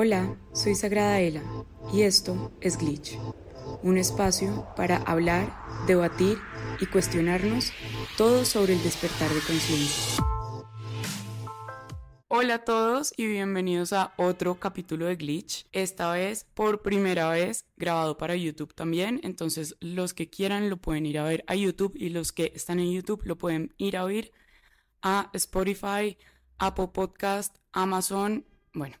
Hola, 0.00 0.38
soy 0.52 0.76
Sagrada 0.76 1.18
Ela 1.18 1.42
y 1.92 2.02
esto 2.02 2.52
es 2.60 2.78
Glitch, 2.78 3.18
un 3.82 3.98
espacio 3.98 4.64
para 4.76 4.98
hablar, 4.98 5.52
debatir 5.88 6.38
y 6.80 6.86
cuestionarnos 6.86 7.72
todo 8.16 8.44
sobre 8.44 8.74
el 8.74 8.82
despertar 8.84 9.28
de 9.28 9.40
conciencia. 9.40 10.22
Hola 12.28 12.54
a 12.54 12.64
todos 12.64 13.12
y 13.16 13.26
bienvenidos 13.26 13.92
a 13.92 14.14
otro 14.18 14.60
capítulo 14.60 15.06
de 15.06 15.16
Glitch. 15.16 15.66
Esta 15.72 16.12
vez, 16.12 16.46
por 16.54 16.82
primera 16.82 17.30
vez, 17.30 17.64
grabado 17.76 18.16
para 18.16 18.36
YouTube 18.36 18.74
también. 18.74 19.18
Entonces, 19.24 19.74
los 19.80 20.14
que 20.14 20.30
quieran 20.30 20.70
lo 20.70 20.76
pueden 20.76 21.06
ir 21.06 21.18
a 21.18 21.24
ver 21.24 21.42
a 21.48 21.56
YouTube 21.56 21.96
y 21.96 22.10
los 22.10 22.30
que 22.30 22.52
están 22.54 22.78
en 22.78 22.92
YouTube 22.92 23.22
lo 23.24 23.36
pueden 23.36 23.74
ir 23.78 23.96
a 23.96 24.04
oír 24.04 24.30
a 25.02 25.28
Spotify, 25.32 26.16
Apple 26.56 26.90
Podcast, 26.92 27.56
Amazon, 27.72 28.46
bueno, 28.72 28.94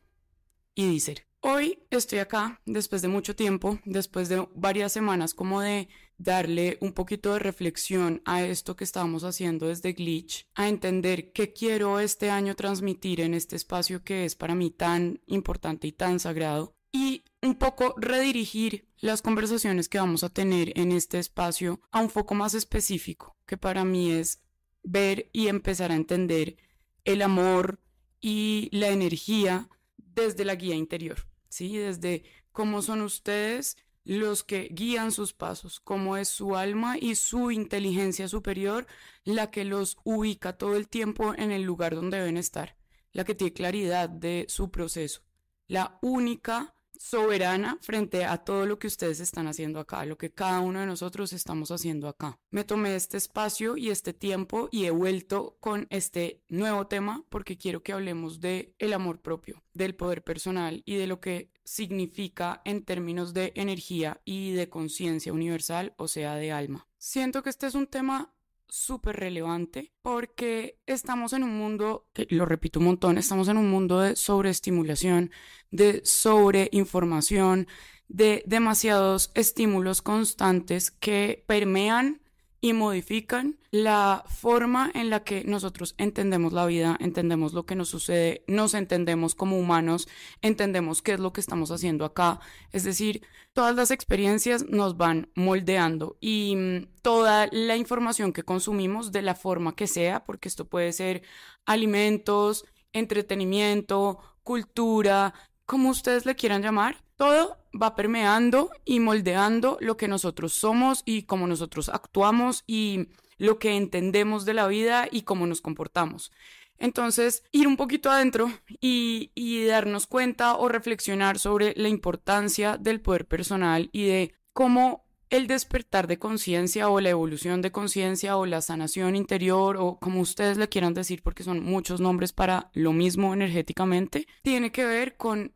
y 0.78 0.88
Deezer. 0.88 1.26
Hoy 1.40 1.80
estoy 1.90 2.20
acá 2.20 2.60
después 2.64 3.02
de 3.02 3.08
mucho 3.08 3.34
tiempo, 3.34 3.80
después 3.84 4.28
de 4.28 4.46
varias 4.54 4.92
semanas 4.92 5.34
como 5.34 5.60
de 5.60 5.88
darle 6.18 6.78
un 6.80 6.92
poquito 6.92 7.32
de 7.32 7.40
reflexión 7.40 8.22
a 8.24 8.44
esto 8.44 8.76
que 8.76 8.84
estamos 8.84 9.24
haciendo 9.24 9.66
desde 9.66 9.92
Glitch, 9.92 10.46
a 10.54 10.68
entender 10.68 11.32
qué 11.32 11.52
quiero 11.52 11.98
este 11.98 12.30
año 12.30 12.54
transmitir 12.54 13.20
en 13.20 13.34
este 13.34 13.56
espacio 13.56 14.04
que 14.04 14.24
es 14.24 14.36
para 14.36 14.54
mí 14.54 14.70
tan 14.70 15.20
importante 15.26 15.88
y 15.88 15.92
tan 15.92 16.20
sagrado 16.20 16.76
y 16.92 17.24
un 17.42 17.56
poco 17.56 17.96
redirigir 17.96 18.86
las 19.00 19.20
conversaciones 19.20 19.88
que 19.88 19.98
vamos 19.98 20.22
a 20.22 20.28
tener 20.28 20.78
en 20.78 20.92
este 20.92 21.18
espacio 21.18 21.80
a 21.90 22.00
un 22.00 22.08
foco 22.08 22.34
más 22.36 22.54
específico, 22.54 23.36
que 23.46 23.56
para 23.56 23.84
mí 23.84 24.12
es 24.12 24.44
ver 24.84 25.28
y 25.32 25.48
empezar 25.48 25.90
a 25.90 25.96
entender 25.96 26.56
el 27.04 27.22
amor 27.22 27.80
y 28.20 28.68
la 28.70 28.90
energía 28.90 29.68
desde 29.98 30.44
la 30.44 30.54
guía 30.54 30.74
interior, 30.74 31.26
¿sí? 31.48 31.76
Desde 31.76 32.24
cómo 32.52 32.82
son 32.82 33.02
ustedes 33.02 33.76
los 34.04 34.42
que 34.42 34.68
guían 34.72 35.12
sus 35.12 35.34
pasos, 35.34 35.80
cómo 35.80 36.16
es 36.16 36.28
su 36.28 36.56
alma 36.56 36.96
y 36.98 37.14
su 37.14 37.50
inteligencia 37.50 38.26
superior 38.26 38.86
la 39.24 39.50
que 39.50 39.66
los 39.66 39.98
ubica 40.02 40.54
todo 40.56 40.76
el 40.76 40.88
tiempo 40.88 41.34
en 41.36 41.50
el 41.50 41.62
lugar 41.62 41.94
donde 41.94 42.16
deben 42.16 42.38
estar, 42.38 42.76
la 43.12 43.24
que 43.24 43.34
tiene 43.34 43.52
claridad 43.52 44.08
de 44.08 44.46
su 44.48 44.70
proceso, 44.70 45.22
la 45.66 45.98
única 46.00 46.74
soberana 46.98 47.78
frente 47.80 48.24
a 48.24 48.38
todo 48.38 48.66
lo 48.66 48.78
que 48.78 48.86
ustedes 48.86 49.20
están 49.20 49.46
haciendo 49.46 49.80
acá, 49.80 50.04
lo 50.04 50.18
que 50.18 50.30
cada 50.30 50.60
uno 50.60 50.80
de 50.80 50.86
nosotros 50.86 51.32
estamos 51.32 51.70
haciendo 51.70 52.08
acá. 52.08 52.38
Me 52.50 52.64
tomé 52.64 52.94
este 52.94 53.16
espacio 53.16 53.76
y 53.76 53.90
este 53.90 54.12
tiempo 54.12 54.68
y 54.70 54.84
he 54.84 54.90
vuelto 54.90 55.56
con 55.60 55.86
este 55.90 56.42
nuevo 56.48 56.86
tema 56.86 57.24
porque 57.28 57.56
quiero 57.56 57.82
que 57.82 57.92
hablemos 57.92 58.40
de 58.40 58.74
el 58.78 58.92
amor 58.92 59.20
propio, 59.20 59.62
del 59.74 59.94
poder 59.94 60.22
personal 60.22 60.82
y 60.84 60.96
de 60.96 61.06
lo 61.06 61.20
que 61.20 61.50
significa 61.64 62.62
en 62.64 62.82
términos 62.84 63.34
de 63.34 63.52
energía 63.54 64.20
y 64.24 64.52
de 64.52 64.68
conciencia 64.68 65.32
universal, 65.32 65.94
o 65.96 66.08
sea, 66.08 66.34
de 66.34 66.52
alma. 66.52 66.86
Siento 66.98 67.42
que 67.42 67.50
este 67.50 67.66
es 67.66 67.74
un 67.74 67.86
tema 67.86 68.32
súper 68.68 69.16
relevante 69.16 69.92
porque 70.02 70.78
estamos 70.86 71.32
en 71.32 71.42
un 71.42 71.56
mundo, 71.56 72.06
lo 72.28 72.44
repito 72.44 72.78
un 72.78 72.86
montón, 72.86 73.18
estamos 73.18 73.48
en 73.48 73.56
un 73.56 73.70
mundo 73.70 74.00
de 74.00 74.16
sobreestimulación, 74.16 75.30
de 75.70 76.02
sobreinformación, 76.04 77.66
de 78.08 78.42
demasiados 78.46 79.30
estímulos 79.34 80.02
constantes 80.02 80.90
que 80.90 81.44
permean 81.46 82.22
y 82.60 82.72
modifican 82.72 83.58
la 83.70 84.24
forma 84.26 84.90
en 84.94 85.10
la 85.10 85.22
que 85.22 85.44
nosotros 85.44 85.94
entendemos 85.96 86.52
la 86.52 86.66
vida, 86.66 86.96
entendemos 87.00 87.52
lo 87.52 87.66
que 87.66 87.76
nos 87.76 87.88
sucede, 87.88 88.44
nos 88.48 88.74
entendemos 88.74 89.34
como 89.34 89.58
humanos, 89.58 90.08
entendemos 90.42 91.00
qué 91.02 91.12
es 91.12 91.20
lo 91.20 91.32
que 91.32 91.40
estamos 91.40 91.70
haciendo 91.70 92.04
acá. 92.04 92.40
Es 92.72 92.82
decir, 92.82 93.22
todas 93.52 93.76
las 93.76 93.90
experiencias 93.90 94.64
nos 94.68 94.96
van 94.96 95.30
moldeando 95.34 96.16
y 96.20 96.56
mm, 96.56 96.86
toda 97.02 97.48
la 97.52 97.76
información 97.76 98.32
que 98.32 98.42
consumimos 98.42 99.12
de 99.12 99.22
la 99.22 99.34
forma 99.34 99.76
que 99.76 99.86
sea, 99.86 100.24
porque 100.24 100.48
esto 100.48 100.68
puede 100.68 100.92
ser 100.92 101.22
alimentos, 101.64 102.64
entretenimiento, 102.92 104.18
cultura, 104.42 105.34
como 105.64 105.90
ustedes 105.90 106.26
le 106.26 106.34
quieran 106.34 106.62
llamar, 106.62 107.04
todo 107.16 107.58
va 107.80 107.94
permeando 107.94 108.70
y 108.84 109.00
moldeando 109.00 109.78
lo 109.80 109.96
que 109.96 110.08
nosotros 110.08 110.52
somos 110.52 111.02
y 111.04 111.22
cómo 111.22 111.46
nosotros 111.46 111.88
actuamos 111.88 112.64
y 112.66 113.08
lo 113.38 113.58
que 113.58 113.76
entendemos 113.76 114.44
de 114.44 114.54
la 114.54 114.66
vida 114.66 115.08
y 115.10 115.22
cómo 115.22 115.46
nos 115.46 115.60
comportamos. 115.60 116.32
Entonces, 116.78 117.42
ir 117.50 117.66
un 117.66 117.76
poquito 117.76 118.10
adentro 118.10 118.50
y, 118.80 119.32
y, 119.34 119.64
darnos 119.64 120.06
cuenta 120.06 120.56
o 120.56 120.68
reflexionar 120.68 121.38
sobre 121.38 121.74
la 121.76 121.88
importancia 121.88 122.76
del 122.76 123.00
poder 123.00 123.26
personal 123.26 123.90
y 123.92 124.06
de 124.06 124.34
cómo 124.52 125.04
el 125.30 125.46
despertar 125.46 126.06
de 126.06 126.18
conciencia 126.18 126.88
o 126.88 127.00
la 127.00 127.10
evolución 127.10 127.60
de 127.62 127.72
conciencia 127.72 128.36
o 128.36 128.46
la 128.46 128.62
sanación 128.62 129.16
interior 129.16 129.76
o 129.76 129.98
como 129.98 130.20
ustedes 130.20 130.56
le 130.56 130.68
quieran 130.68 130.94
decir 130.94 131.22
porque 131.22 131.42
son 131.42 131.62
muchos 131.62 132.00
nombres 132.00 132.32
para 132.32 132.70
lo 132.72 132.92
mismo 132.92 133.34
energéticamente, 133.34 134.26
tiene 134.42 134.72
que 134.72 134.84
ver 134.86 135.16
con 135.16 135.52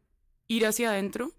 ir 0.48 0.66
hacia 0.66 0.90
adentro 0.90 1.32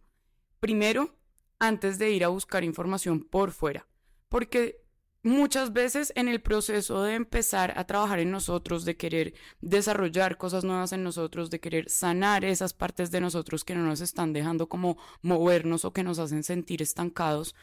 primero 0.63 1.13
antes 1.59 2.00
de 2.00 2.12
ir 2.12 2.24
a 2.24 2.29
buscar 2.29 2.63
información 2.63 3.19
por 3.19 3.51
fuera, 3.51 3.85
porque 4.29 4.81
muchas 5.22 5.74
veces 5.74 6.13
en 6.16 6.29
el 6.29 6.41
proceso 6.41 7.03
de 7.03 7.16
empezar 7.16 7.78
a 7.78 7.85
trabajar 7.85 8.19
en 8.19 8.31
nosotros, 8.31 8.85
de 8.85 8.96
querer 8.96 9.34
desarrollar 9.59 10.38
cosas 10.38 10.63
nuevas 10.63 10.94
en 10.94 11.03
nosotros, 11.03 11.50
de 11.50 11.59
querer 11.59 11.90
sanar 11.90 12.46
esas 12.46 12.74
partes 12.74 13.12
de 13.12 13.19
nosotros 13.19 13.66
que 13.66 13.75
no 13.75 13.85
nos 13.85 14.00
están 14.00 14.31
dejando 14.31 14.69
como 14.69 14.97
movernos 15.22 15.84
o 15.84 15.91
que 15.91 16.01
nos 16.01 16.18
hacen 16.18 16.44
sentir 16.46 16.81
estancados, 16.81 17.56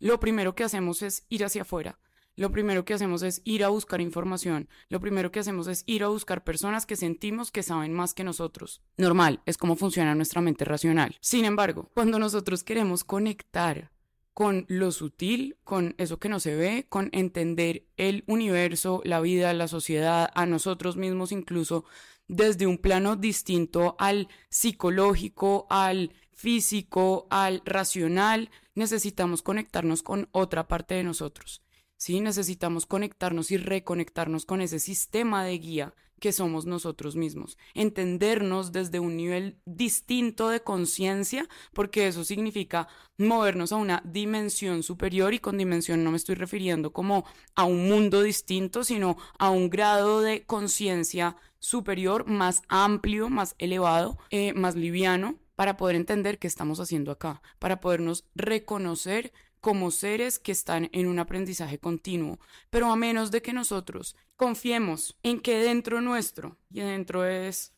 lo 0.00 0.18
primero 0.18 0.56
que 0.56 0.64
hacemos 0.64 1.02
es 1.02 1.26
ir 1.28 1.44
hacia 1.44 1.62
afuera 1.62 2.00
lo 2.40 2.50
primero 2.50 2.86
que 2.86 2.94
hacemos 2.94 3.22
es 3.22 3.42
ir 3.44 3.64
a 3.64 3.68
buscar 3.68 4.00
información, 4.00 4.66
lo 4.88 4.98
primero 4.98 5.30
que 5.30 5.40
hacemos 5.40 5.66
es 5.66 5.84
ir 5.84 6.02
a 6.02 6.08
buscar 6.08 6.42
personas 6.42 6.86
que 6.86 6.96
sentimos 6.96 7.50
que 7.50 7.62
saben 7.62 7.92
más 7.92 8.14
que 8.14 8.24
nosotros. 8.24 8.80
Normal, 8.96 9.42
es 9.44 9.58
como 9.58 9.76
funciona 9.76 10.14
nuestra 10.14 10.40
mente 10.40 10.64
racional. 10.64 11.14
Sin 11.20 11.44
embargo, 11.44 11.90
cuando 11.92 12.18
nosotros 12.18 12.64
queremos 12.64 13.04
conectar 13.04 13.90
con 14.32 14.64
lo 14.68 14.90
sutil, 14.90 15.58
con 15.64 15.94
eso 15.98 16.18
que 16.18 16.30
no 16.30 16.40
se 16.40 16.56
ve, 16.56 16.86
con 16.88 17.10
entender 17.12 17.84
el 17.98 18.24
universo, 18.26 19.02
la 19.04 19.20
vida, 19.20 19.52
la 19.52 19.68
sociedad, 19.68 20.30
a 20.34 20.46
nosotros 20.46 20.96
mismos 20.96 21.32
incluso, 21.32 21.84
desde 22.26 22.66
un 22.66 22.78
plano 22.78 23.16
distinto 23.16 23.96
al 23.98 24.28
psicológico, 24.48 25.66
al 25.68 26.14
físico, 26.32 27.26
al 27.28 27.60
racional, 27.66 28.48
necesitamos 28.74 29.42
conectarnos 29.42 30.02
con 30.02 30.30
otra 30.32 30.68
parte 30.68 30.94
de 30.94 31.04
nosotros. 31.04 31.60
¿Sí? 32.00 32.20
Necesitamos 32.20 32.86
conectarnos 32.86 33.50
y 33.50 33.58
reconectarnos 33.58 34.46
con 34.46 34.62
ese 34.62 34.80
sistema 34.80 35.44
de 35.44 35.58
guía 35.58 35.94
que 36.18 36.32
somos 36.32 36.66
nosotros 36.66 37.14
mismos, 37.14 37.56
entendernos 37.74 38.72
desde 38.72 39.00
un 39.00 39.16
nivel 39.16 39.58
distinto 39.64 40.48
de 40.48 40.60
conciencia, 40.60 41.46
porque 41.72 42.06
eso 42.06 42.24
significa 42.24 42.88
movernos 43.16 43.72
a 43.72 43.76
una 43.76 44.02
dimensión 44.04 44.82
superior 44.82 45.34
y 45.34 45.38
con 45.40 45.58
dimensión 45.58 46.02
no 46.02 46.10
me 46.10 46.16
estoy 46.16 46.34
refiriendo 46.34 46.92
como 46.92 47.24
a 47.54 47.64
un 47.64 47.88
mundo 47.88 48.22
distinto, 48.22 48.84
sino 48.84 49.16
a 49.38 49.50
un 49.50 49.70
grado 49.70 50.20
de 50.20 50.44
conciencia 50.44 51.36
superior 51.58 52.26
más 52.26 52.62
amplio, 52.68 53.28
más 53.28 53.54
elevado, 53.58 54.18
eh, 54.30 54.52
más 54.54 54.74
liviano, 54.74 55.38
para 55.54 55.76
poder 55.76 55.96
entender 55.96 56.38
qué 56.38 56.46
estamos 56.46 56.80
haciendo 56.80 57.12
acá, 57.12 57.42
para 57.58 57.80
podernos 57.80 58.24
reconocer 58.34 59.32
como 59.60 59.90
seres 59.90 60.38
que 60.38 60.52
están 60.52 60.88
en 60.92 61.06
un 61.06 61.18
aprendizaje 61.18 61.78
continuo, 61.78 62.38
pero 62.70 62.90
a 62.90 62.96
menos 62.96 63.30
de 63.30 63.42
que 63.42 63.52
nosotros 63.52 64.16
confiemos 64.36 65.16
en 65.22 65.40
que 65.40 65.58
dentro 65.58 66.00
nuestro, 66.00 66.56
y 66.70 66.80
dentro 66.80 67.24
es 67.24 67.72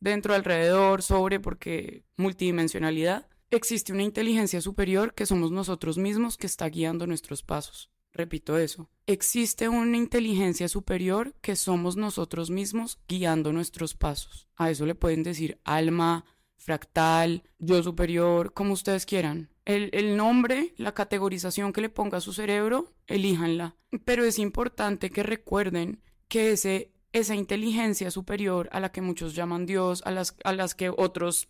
dentro, 0.00 0.34
alrededor, 0.34 1.02
sobre, 1.02 1.40
porque 1.40 2.04
multidimensionalidad, 2.16 3.28
existe 3.50 3.92
una 3.92 4.02
inteligencia 4.02 4.60
superior 4.60 5.14
que 5.14 5.26
somos 5.26 5.50
nosotros 5.50 5.98
mismos 5.98 6.36
que 6.36 6.46
está 6.46 6.68
guiando 6.68 7.06
nuestros 7.06 7.42
pasos. 7.42 7.90
Repito 8.12 8.58
eso. 8.58 8.88
Existe 9.06 9.68
una 9.68 9.96
inteligencia 9.96 10.68
superior 10.68 11.34
que 11.40 11.56
somos 11.56 11.96
nosotros 11.96 12.50
mismos 12.50 12.98
guiando 13.06 13.52
nuestros 13.52 13.94
pasos. 13.94 14.48
A 14.56 14.70
eso 14.70 14.86
le 14.86 14.94
pueden 14.94 15.22
decir 15.22 15.60
alma, 15.64 16.24
fractal, 16.58 17.44
yo 17.58 17.82
superior, 17.82 18.52
como 18.52 18.74
ustedes 18.74 19.06
quieran. 19.06 19.50
El, 19.64 20.16
nombre, 20.16 20.74
la 20.76 20.92
categorización 20.92 21.72
que 21.72 21.80
le 21.80 21.88
ponga 21.88 22.18
a 22.18 22.22
su 22.22 22.32
cerebro, 22.32 22.94
elíjanla. 23.06 23.76
Pero 24.04 24.24
es 24.24 24.38
importante 24.38 25.10
que 25.10 25.22
recuerden 25.22 26.02
que 26.26 26.52
ese, 26.52 26.92
esa 27.12 27.34
inteligencia 27.34 28.10
superior 28.10 28.68
a 28.72 28.80
la 28.80 28.92
que 28.92 29.02
muchos 29.02 29.34
llaman 29.34 29.66
Dios, 29.66 30.02
a 30.06 30.10
las, 30.10 30.36
a 30.44 30.52
las 30.52 30.74
que 30.74 30.90
otros 30.90 31.48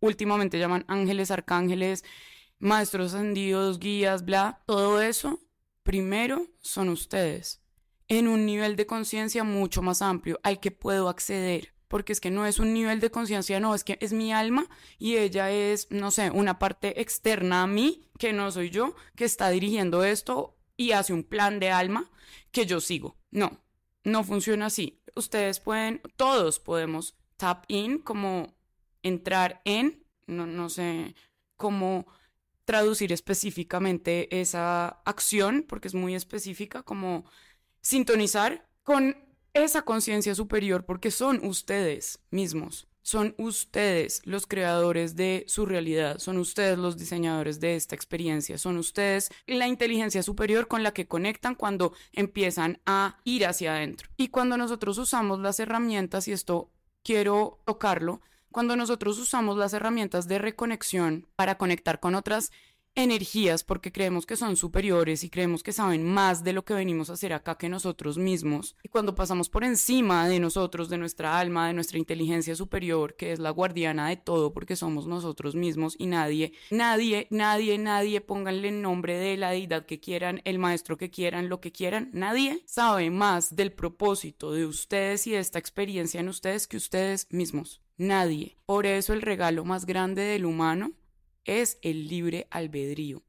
últimamente 0.00 0.58
llaman 0.58 0.84
ángeles, 0.88 1.30
arcángeles, 1.30 2.04
maestros 2.58 3.14
ascendidos, 3.14 3.78
guías, 3.78 4.24
bla, 4.24 4.62
todo 4.66 5.00
eso, 5.00 5.40
primero 5.82 6.46
son 6.60 6.90
ustedes, 6.90 7.62
en 8.08 8.28
un 8.28 8.44
nivel 8.44 8.76
de 8.76 8.86
conciencia 8.86 9.42
mucho 9.42 9.80
más 9.80 10.02
amplio 10.02 10.38
al 10.42 10.60
que 10.60 10.70
puedo 10.70 11.08
acceder 11.08 11.77
porque 11.88 12.12
es 12.12 12.20
que 12.20 12.30
no 12.30 12.46
es 12.46 12.58
un 12.58 12.72
nivel 12.72 13.00
de 13.00 13.10
conciencia, 13.10 13.60
no, 13.60 13.74
es 13.74 13.82
que 13.82 13.98
es 14.00 14.12
mi 14.12 14.32
alma 14.32 14.68
y 14.98 15.16
ella 15.16 15.50
es, 15.50 15.90
no 15.90 16.10
sé, 16.10 16.30
una 16.30 16.58
parte 16.58 17.00
externa 17.00 17.62
a 17.62 17.66
mí, 17.66 18.08
que 18.18 18.32
no 18.32 18.50
soy 18.50 18.70
yo, 18.70 18.94
que 19.16 19.24
está 19.24 19.50
dirigiendo 19.50 20.04
esto 20.04 20.56
y 20.76 20.92
hace 20.92 21.12
un 21.12 21.24
plan 21.24 21.58
de 21.58 21.70
alma 21.70 22.10
que 22.52 22.66
yo 22.66 22.80
sigo. 22.80 23.16
No, 23.30 23.62
no 24.04 24.24
funciona 24.24 24.66
así. 24.66 25.02
Ustedes 25.14 25.60
pueden, 25.60 26.00
todos 26.16 26.60
podemos 26.60 27.16
tap 27.36 27.64
in, 27.68 27.98
como 27.98 28.54
entrar 29.02 29.60
en, 29.64 30.04
no, 30.26 30.46
no 30.46 30.68
sé 30.68 31.14
cómo 31.56 32.06
traducir 32.64 33.12
específicamente 33.12 34.40
esa 34.40 34.88
acción, 35.06 35.64
porque 35.66 35.88
es 35.88 35.94
muy 35.94 36.14
específica, 36.14 36.82
como 36.82 37.24
sintonizar 37.80 38.68
con 38.82 39.27
esa 39.54 39.82
conciencia 39.82 40.34
superior, 40.34 40.84
porque 40.84 41.10
son 41.10 41.44
ustedes 41.44 42.20
mismos, 42.30 42.88
son 43.02 43.34
ustedes 43.38 44.20
los 44.24 44.46
creadores 44.46 45.16
de 45.16 45.44
su 45.48 45.64
realidad, 45.64 46.18
son 46.18 46.36
ustedes 46.36 46.78
los 46.78 46.98
diseñadores 46.98 47.58
de 47.58 47.74
esta 47.74 47.94
experiencia, 47.94 48.58
son 48.58 48.76
ustedes 48.76 49.30
la 49.46 49.66
inteligencia 49.66 50.22
superior 50.22 50.68
con 50.68 50.82
la 50.82 50.92
que 50.92 51.08
conectan 51.08 51.54
cuando 51.54 51.94
empiezan 52.12 52.80
a 52.84 53.18
ir 53.24 53.46
hacia 53.46 53.74
adentro. 53.74 54.10
Y 54.16 54.28
cuando 54.28 54.58
nosotros 54.58 54.98
usamos 54.98 55.40
las 55.40 55.58
herramientas, 55.58 56.28
y 56.28 56.32
esto 56.32 56.70
quiero 57.02 57.62
tocarlo, 57.64 58.20
cuando 58.50 58.76
nosotros 58.76 59.18
usamos 59.18 59.56
las 59.56 59.72
herramientas 59.72 60.28
de 60.28 60.38
reconexión 60.38 61.26
para 61.36 61.58
conectar 61.58 62.00
con 62.00 62.14
otras 62.14 62.50
energías 62.98 63.64
porque 63.64 63.92
creemos 63.92 64.26
que 64.26 64.36
son 64.36 64.56
superiores 64.56 65.22
y 65.24 65.30
creemos 65.30 65.62
que 65.62 65.72
saben 65.72 66.04
más 66.04 66.42
de 66.42 66.52
lo 66.52 66.64
que 66.64 66.74
venimos 66.74 67.10
a 67.10 67.12
hacer 67.14 67.32
acá 67.32 67.56
que 67.56 67.68
nosotros 67.68 68.18
mismos. 68.18 68.76
Y 68.82 68.88
cuando 68.88 69.14
pasamos 69.14 69.48
por 69.48 69.64
encima 69.64 70.28
de 70.28 70.40
nosotros, 70.40 70.88
de 70.88 70.98
nuestra 70.98 71.38
alma, 71.38 71.68
de 71.68 71.74
nuestra 71.74 71.98
inteligencia 71.98 72.56
superior, 72.56 73.14
que 73.16 73.32
es 73.32 73.38
la 73.38 73.50
guardiana 73.50 74.08
de 74.08 74.16
todo 74.16 74.52
porque 74.52 74.76
somos 74.76 75.06
nosotros 75.06 75.54
mismos 75.54 75.94
y 75.98 76.06
nadie, 76.06 76.52
nadie, 76.70 77.28
nadie, 77.30 77.78
nadie, 77.78 78.20
pónganle 78.20 78.68
el 78.68 78.82
nombre 78.82 79.16
de 79.16 79.36
la 79.36 79.50
deidad 79.50 79.86
que 79.86 80.00
quieran, 80.00 80.40
el 80.44 80.58
maestro 80.58 80.96
que 80.96 81.10
quieran, 81.10 81.48
lo 81.48 81.60
que 81.60 81.72
quieran, 81.72 82.10
nadie 82.12 82.62
sabe 82.66 83.10
más 83.10 83.54
del 83.54 83.72
propósito 83.72 84.52
de 84.52 84.66
ustedes 84.66 85.26
y 85.26 85.32
de 85.32 85.38
esta 85.38 85.58
experiencia 85.58 86.20
en 86.20 86.28
ustedes 86.28 86.66
que 86.66 86.76
ustedes 86.76 87.26
mismos. 87.30 87.80
Nadie. 87.96 88.56
Por 88.66 88.86
eso 88.86 89.12
el 89.12 89.22
regalo 89.22 89.64
más 89.64 89.84
grande 89.84 90.22
del 90.22 90.46
humano 90.46 90.92
es 91.48 91.78
el 91.80 92.08
libre 92.08 92.46
albedrío. 92.50 93.22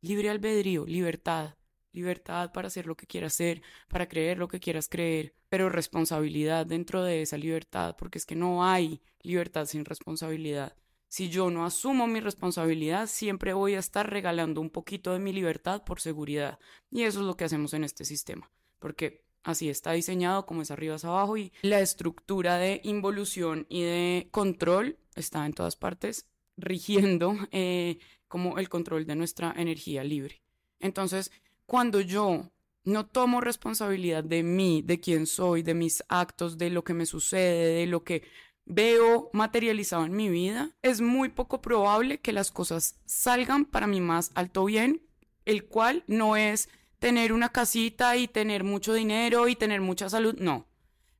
Libre 0.00 0.30
albedrío, 0.30 0.86
libertad. 0.86 1.54
Libertad 1.92 2.50
para 2.50 2.68
hacer 2.68 2.86
lo 2.86 2.96
que 2.96 3.06
quieras 3.06 3.34
hacer, 3.34 3.62
para 3.88 4.08
creer 4.08 4.38
lo 4.38 4.48
que 4.48 4.58
quieras 4.58 4.88
creer, 4.88 5.34
pero 5.50 5.68
responsabilidad 5.68 6.64
dentro 6.64 7.02
de 7.02 7.22
esa 7.22 7.36
libertad, 7.36 7.94
porque 7.98 8.18
es 8.18 8.24
que 8.24 8.36
no 8.36 8.64
hay 8.64 9.02
libertad 9.20 9.66
sin 9.66 9.84
responsabilidad. 9.84 10.76
Si 11.08 11.28
yo 11.28 11.50
no 11.50 11.66
asumo 11.66 12.06
mi 12.06 12.20
responsabilidad, 12.20 13.06
siempre 13.06 13.52
voy 13.52 13.74
a 13.74 13.80
estar 13.80 14.08
regalando 14.08 14.60
un 14.60 14.70
poquito 14.70 15.12
de 15.12 15.18
mi 15.18 15.32
libertad 15.32 15.82
por 15.84 16.00
seguridad. 16.00 16.58
Y 16.90 17.02
eso 17.02 17.20
es 17.20 17.26
lo 17.26 17.36
que 17.36 17.44
hacemos 17.44 17.74
en 17.74 17.84
este 17.84 18.04
sistema, 18.04 18.50
porque 18.78 19.24
así 19.42 19.68
está 19.68 19.92
diseñado, 19.92 20.46
como 20.46 20.62
es 20.62 20.70
arriba 20.70 20.96
es 20.96 21.04
abajo, 21.04 21.36
y 21.36 21.52
la 21.62 21.80
estructura 21.80 22.56
de 22.56 22.80
involución 22.84 23.66
y 23.68 23.82
de 23.82 24.28
control 24.30 24.98
está 25.14 25.44
en 25.44 25.52
todas 25.52 25.76
partes 25.76 26.28
rigiendo 26.58 27.36
eh, 27.50 27.98
como 28.28 28.58
el 28.58 28.68
control 28.68 29.06
de 29.06 29.16
nuestra 29.16 29.54
energía 29.56 30.04
libre. 30.04 30.42
Entonces, 30.80 31.32
cuando 31.66 32.00
yo 32.00 32.50
no 32.84 33.06
tomo 33.06 33.40
responsabilidad 33.40 34.24
de 34.24 34.42
mí, 34.42 34.82
de 34.82 35.00
quién 35.00 35.26
soy, 35.26 35.62
de 35.62 35.74
mis 35.74 36.02
actos, 36.08 36.58
de 36.58 36.70
lo 36.70 36.84
que 36.84 36.94
me 36.94 37.06
sucede, 37.06 37.80
de 37.80 37.86
lo 37.86 38.04
que 38.04 38.22
veo 38.64 39.30
materializado 39.32 40.04
en 40.04 40.14
mi 40.14 40.28
vida, 40.28 40.76
es 40.82 41.00
muy 41.00 41.30
poco 41.30 41.60
probable 41.60 42.20
que 42.20 42.32
las 42.32 42.50
cosas 42.50 42.98
salgan 43.06 43.64
para 43.64 43.86
mi 43.86 44.00
más 44.00 44.30
alto 44.34 44.64
bien, 44.64 45.02
el 45.44 45.66
cual 45.66 46.04
no 46.06 46.36
es 46.36 46.68
tener 46.98 47.32
una 47.32 47.50
casita 47.50 48.16
y 48.16 48.28
tener 48.28 48.64
mucho 48.64 48.92
dinero 48.92 49.48
y 49.48 49.56
tener 49.56 49.80
mucha 49.80 50.08
salud, 50.08 50.34
no. 50.38 50.67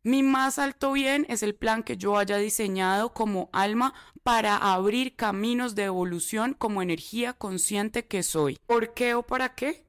Mi 0.09 0.23
más 0.23 0.59
alto 0.59 0.93
bien 0.93 1.27
es 1.29 1.43
el 1.43 1.55
plan 1.55 1.83
que 1.83 1.99
yo 1.99 2.17
haya 2.17 2.39
diseñado 2.39 3.13
como 3.13 3.51
alma 3.53 3.93
para 4.23 4.57
abrir 4.57 5.17
caminos 5.17 5.75
de 5.75 5.85
evolución 5.85 6.55
como 6.55 6.81
energía 6.81 7.35
consciente 7.35 8.07
que 8.07 8.23
soy. 8.23 8.57
¿Por 8.65 8.95
qué 8.95 9.13
o 9.13 9.23
para 9.23 9.55
qué? 9.55 9.85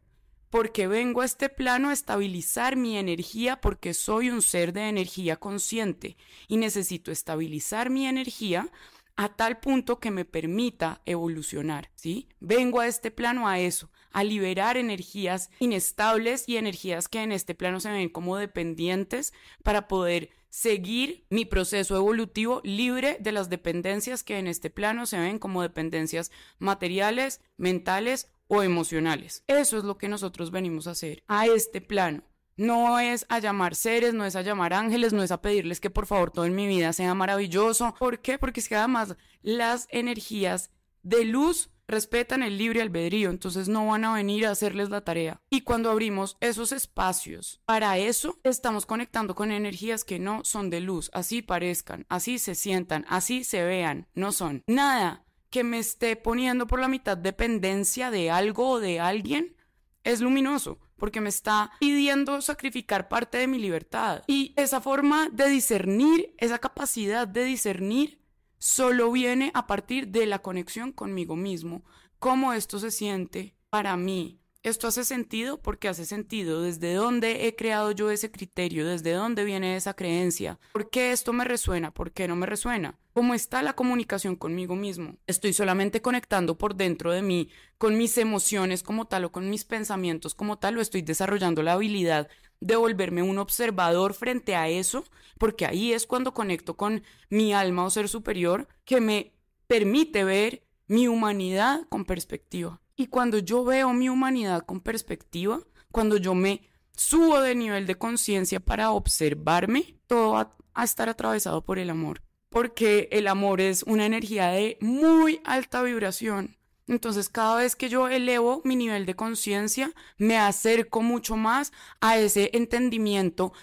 Porque 0.49 0.87
vengo 0.87 1.21
a 1.21 1.25
este 1.25 1.47
plano 1.47 1.87
a 1.87 1.93
estabilizar 1.93 2.75
mi 2.75 2.97
energía 2.97 3.61
porque 3.61 3.93
soy 3.93 4.29
un 4.29 4.41
ser 4.41 4.73
de 4.73 4.89
energía 4.89 5.37
consciente 5.37 6.17
y 6.49 6.57
necesito 6.57 7.13
estabilizar 7.13 7.89
mi 7.89 8.05
energía 8.05 8.69
a 9.15 9.29
tal 9.29 9.61
punto 9.61 10.01
que 10.01 10.11
me 10.11 10.25
permita 10.25 11.01
evolucionar, 11.05 11.91
¿sí? 11.95 12.27
Vengo 12.41 12.81
a 12.81 12.87
este 12.87 13.09
plano 13.09 13.47
a 13.47 13.59
eso, 13.59 13.89
a 14.11 14.23
liberar 14.23 14.77
energías 14.77 15.49
inestables 15.59 16.43
y 16.47 16.57
energías 16.57 17.07
que 17.07 17.21
en 17.21 17.31
este 17.31 17.55
plano 17.55 17.79
se 17.79 17.91
ven 17.91 18.09
como 18.09 18.37
dependientes 18.37 19.33
para 19.63 19.87
poder 19.87 20.29
seguir 20.49 21.25
mi 21.29 21.45
proceso 21.45 21.95
evolutivo 21.95 22.61
libre 22.63 23.17
de 23.19 23.31
las 23.31 23.49
dependencias 23.49 24.23
que 24.23 24.39
en 24.39 24.47
este 24.47 24.69
plano 24.69 25.05
se 25.05 25.19
ven 25.19 25.39
como 25.39 25.61
dependencias 25.61 26.31
materiales, 26.57 27.41
mentales 27.57 28.31
o 28.47 28.63
emocionales. 28.63 29.43
Eso 29.47 29.77
es 29.77 29.83
lo 29.83 29.97
que 29.97 30.09
nosotros 30.09 30.51
venimos 30.51 30.87
a 30.87 30.91
hacer 30.91 31.23
a 31.27 31.45
este 31.45 31.81
plano. 31.81 32.23
No 32.57 32.99
es 32.99 33.25
a 33.29 33.39
llamar 33.39 33.73
seres, 33.73 34.13
no 34.13 34.25
es 34.25 34.35
a 34.35 34.41
llamar 34.41 34.73
ángeles, 34.73 35.13
no 35.13 35.23
es 35.23 35.31
a 35.31 35.41
pedirles 35.41 35.79
que 35.79 35.89
por 35.89 36.07
favor 36.07 36.31
todo 36.31 36.43
en 36.43 36.55
mi 36.55 36.67
vida 36.67 36.91
sea 36.91 37.13
maravilloso. 37.13 37.95
¿Por 37.97 38.19
qué? 38.19 38.37
Porque 38.37 38.59
es 38.59 38.67
que 38.67 38.75
además 38.75 39.15
las 39.41 39.87
energías 39.91 40.71
de 41.01 41.23
luz 41.23 41.69
respetan 41.89 42.43
el 42.43 42.57
libre 42.57 42.81
albedrío, 42.81 43.29
entonces 43.29 43.67
no 43.67 43.87
van 43.87 44.05
a 44.05 44.13
venir 44.13 44.45
a 44.45 44.51
hacerles 44.51 44.89
la 44.89 45.01
tarea. 45.01 45.41
Y 45.49 45.61
cuando 45.61 45.91
abrimos 45.91 46.37
esos 46.39 46.71
espacios 46.71 47.61
para 47.65 47.97
eso, 47.97 48.39
estamos 48.43 48.85
conectando 48.85 49.35
con 49.35 49.51
energías 49.51 50.05
que 50.05 50.19
no 50.19 50.45
son 50.45 50.69
de 50.69 50.79
luz, 50.79 51.09
así 51.13 51.41
parezcan, 51.41 52.05
así 52.09 52.39
se 52.39 52.55
sientan, 52.55 53.05
así 53.09 53.43
se 53.43 53.63
vean, 53.63 54.07
no 54.13 54.31
son 54.31 54.63
nada 54.67 55.25
que 55.49 55.63
me 55.63 55.79
esté 55.79 56.15
poniendo 56.15 56.67
por 56.67 56.79
la 56.79 56.87
mitad 56.87 57.17
dependencia 57.17 58.11
de 58.11 58.29
algo 58.29 58.69
o 58.69 58.79
de 58.79 58.99
alguien 58.99 59.55
es 60.03 60.21
luminoso 60.21 60.79
porque 60.99 61.21
me 61.21 61.29
está 61.29 61.71
pidiendo 61.79 62.41
sacrificar 62.41 63.07
parte 63.07 63.37
de 63.37 63.47
mi 63.47 63.57
libertad. 63.57 64.23
Y 64.27 64.53
esa 64.57 64.81
forma 64.81 65.29
de 65.29 65.47
discernir, 65.47 66.35
esa 66.37 66.59
capacidad 66.59 67.27
de 67.27 67.45
discernir 67.45 68.18
solo 68.59 69.11
viene 69.11 69.51
a 69.55 69.65
partir 69.65 70.09
de 70.09 70.25
la 70.27 70.39
conexión 70.39 70.91
conmigo 70.91 71.35
mismo, 71.35 71.83
cómo 72.19 72.53
esto 72.53 72.77
se 72.77 72.91
siente 72.91 73.55
para 73.69 73.97
mí. 73.97 74.39
Esto 74.61 74.89
hace 74.89 75.05
sentido 75.05 75.61
porque 75.61 75.87
hace 75.87 76.05
sentido. 76.05 76.61
Desde 76.61 76.93
dónde 76.93 77.47
he 77.47 77.55
creado 77.55 77.91
yo 77.91 78.11
ese 78.11 78.29
criterio, 78.29 78.85
desde 78.85 79.13
dónde 79.13 79.45
viene 79.45 79.77
esa 79.77 79.93
creencia, 79.93 80.59
por 80.73 80.89
qué 80.89 81.13
esto 81.13 81.31
me 81.31 81.45
resuena, 81.45 81.91
por 81.91 82.11
qué 82.11 82.27
no 82.27 82.35
me 82.35 82.45
resuena, 82.45 82.99
cómo 83.13 83.33
está 83.33 83.63
la 83.63 83.73
comunicación 83.73 84.35
conmigo 84.35 84.75
mismo. 84.75 85.15
Estoy 85.27 85.53
solamente 85.53 86.01
conectando 86.01 86.57
por 86.57 86.75
dentro 86.75 87.13
de 87.13 87.21
mí 87.21 87.49
con 87.77 87.97
mis 87.97 88.17
emociones 88.17 88.83
como 88.83 89.05
tal 89.05 89.25
o 89.25 89.31
con 89.31 89.49
mis 89.49 89.63
pensamientos 89.63 90.35
como 90.35 90.59
tal 90.59 90.77
o 90.77 90.81
estoy 90.81 91.03
desarrollando 91.03 91.63
la 91.63 91.73
habilidad 91.73 92.27
de 92.61 92.75
volverme 92.75 93.23
un 93.23 93.37
observador 93.37 94.13
frente 94.13 94.55
a 94.55 94.67
eso, 94.67 95.03
porque 95.37 95.65
ahí 95.65 95.93
es 95.93 96.05
cuando 96.05 96.33
conecto 96.33 96.75
con 96.75 97.03
mi 97.29 97.53
alma 97.53 97.85
o 97.85 97.89
ser 97.89 98.09
superior 98.09 98.67
que 98.85 99.01
me 99.01 99.33
permite 99.67 100.23
ver 100.23 100.63
mi 100.87 101.07
humanidad 101.07 101.81
con 101.89 102.05
perspectiva. 102.05 102.81
Y 102.95 103.07
cuando 103.07 103.37
yo 103.37 103.63
veo 103.63 103.93
mi 103.93 104.09
humanidad 104.09 104.65
con 104.65 104.81
perspectiva, 104.81 105.61
cuando 105.91 106.17
yo 106.17 106.35
me 106.35 106.69
subo 106.95 107.39
de 107.39 107.55
nivel 107.55 107.87
de 107.87 107.95
conciencia 107.95 108.59
para 108.59 108.91
observarme, 108.91 109.95
todo 110.07 110.33
va 110.33 110.57
a 110.73 110.83
estar 110.83 111.07
atravesado 111.07 111.63
por 111.63 111.79
el 111.79 111.89
amor. 111.89 112.21
Porque 112.49 113.07
el 113.11 113.27
amor 113.27 113.61
es 113.61 113.83
una 113.83 114.05
energía 114.05 114.47
de 114.47 114.77
muy 114.81 115.39
alta 115.45 115.81
vibración. 115.83 116.57
Entonces, 116.89 117.29
cada 117.29 117.57
vez 117.57 117.75
que 117.75 117.87
yo 117.87 118.07
elevo 118.07 118.61
mi 118.65 118.75
nivel 118.75 119.05
de 119.05 119.15
conciencia, 119.15 119.93
me 120.17 120.37
acerco 120.37 121.03
mucho 121.03 121.37
más 121.37 121.71
a 122.01 122.17
ese 122.17 122.49
entendimiento 122.53 123.53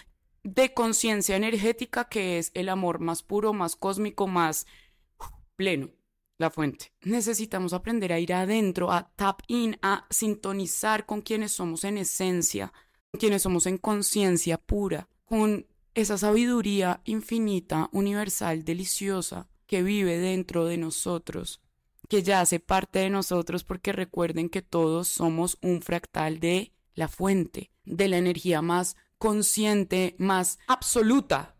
de 0.43 0.73
conciencia 0.73 1.35
energética 1.35 2.05
que 2.05 2.39
es 2.39 2.51
el 2.53 2.69
amor 2.69 2.99
más 2.99 3.23
puro, 3.23 3.51
más 3.51 3.75
cósmico, 3.75 4.27
más 4.27 4.65
pleno, 5.57 5.89
la 6.37 6.49
fuente. 6.49 6.93
Necesitamos 7.01 7.73
aprender 7.73 8.13
a 8.13 8.19
ir 8.19 8.33
adentro, 8.33 8.93
a 8.93 9.11
tap 9.17 9.41
in, 9.47 9.77
a 9.81 10.07
sintonizar 10.09 11.05
con 11.05 11.19
quienes 11.21 11.51
somos 11.51 11.83
en 11.83 11.97
esencia, 11.97 12.71
con 13.11 13.19
quienes 13.19 13.41
somos 13.41 13.65
en 13.65 13.77
conciencia 13.77 14.57
pura, 14.57 15.09
con 15.25 15.67
esa 15.95 16.17
sabiduría 16.17 17.01
infinita, 17.03 17.89
universal, 17.91 18.63
deliciosa 18.63 19.49
que 19.65 19.83
vive 19.83 20.17
dentro 20.17 20.63
de 20.63 20.77
nosotros 20.77 21.59
que 22.07 22.23
ya 22.23 22.41
hace 22.41 22.59
parte 22.59 22.99
de 22.99 23.09
nosotros 23.09 23.63
porque 23.63 23.91
recuerden 23.91 24.49
que 24.49 24.61
todos 24.61 25.07
somos 25.07 25.57
un 25.61 25.81
fractal 25.81 26.39
de 26.39 26.73
la 26.93 27.07
fuente, 27.07 27.71
de 27.85 28.07
la 28.07 28.17
energía 28.17 28.61
más 28.61 28.95
consciente, 29.17 30.15
más 30.17 30.59
absoluta 30.67 31.55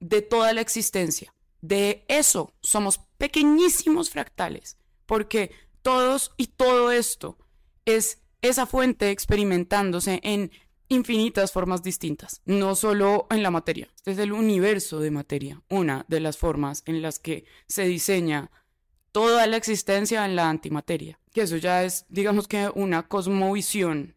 de 0.00 0.22
toda 0.22 0.52
la 0.52 0.60
existencia. 0.60 1.34
De 1.60 2.04
eso 2.08 2.54
somos 2.62 3.00
pequeñísimos 3.18 4.10
fractales, 4.10 4.78
porque 5.06 5.50
todos 5.82 6.32
y 6.36 6.48
todo 6.48 6.90
esto 6.90 7.38
es 7.84 8.22
esa 8.42 8.66
fuente 8.66 9.10
experimentándose 9.10 10.20
en 10.22 10.50
infinitas 10.88 11.52
formas 11.52 11.82
distintas, 11.82 12.42
no 12.44 12.74
solo 12.74 13.26
en 13.30 13.42
la 13.42 13.50
materia. 13.50 13.88
Este 13.94 14.12
es 14.12 14.18
el 14.18 14.32
universo 14.32 14.98
de 14.98 15.10
materia, 15.10 15.62
una 15.68 16.04
de 16.08 16.20
las 16.20 16.36
formas 16.36 16.82
en 16.86 17.00
las 17.00 17.18
que 17.18 17.44
se 17.66 17.84
diseña 17.84 18.50
toda 19.12 19.46
la 19.46 19.56
existencia 19.56 20.24
en 20.24 20.36
la 20.36 20.48
antimateria, 20.48 21.18
que 21.32 21.42
eso 21.42 21.56
ya 21.56 21.84
es, 21.84 22.06
digamos 22.08 22.48
que, 22.48 22.70
una 22.74 23.08
cosmovisión 23.08 24.14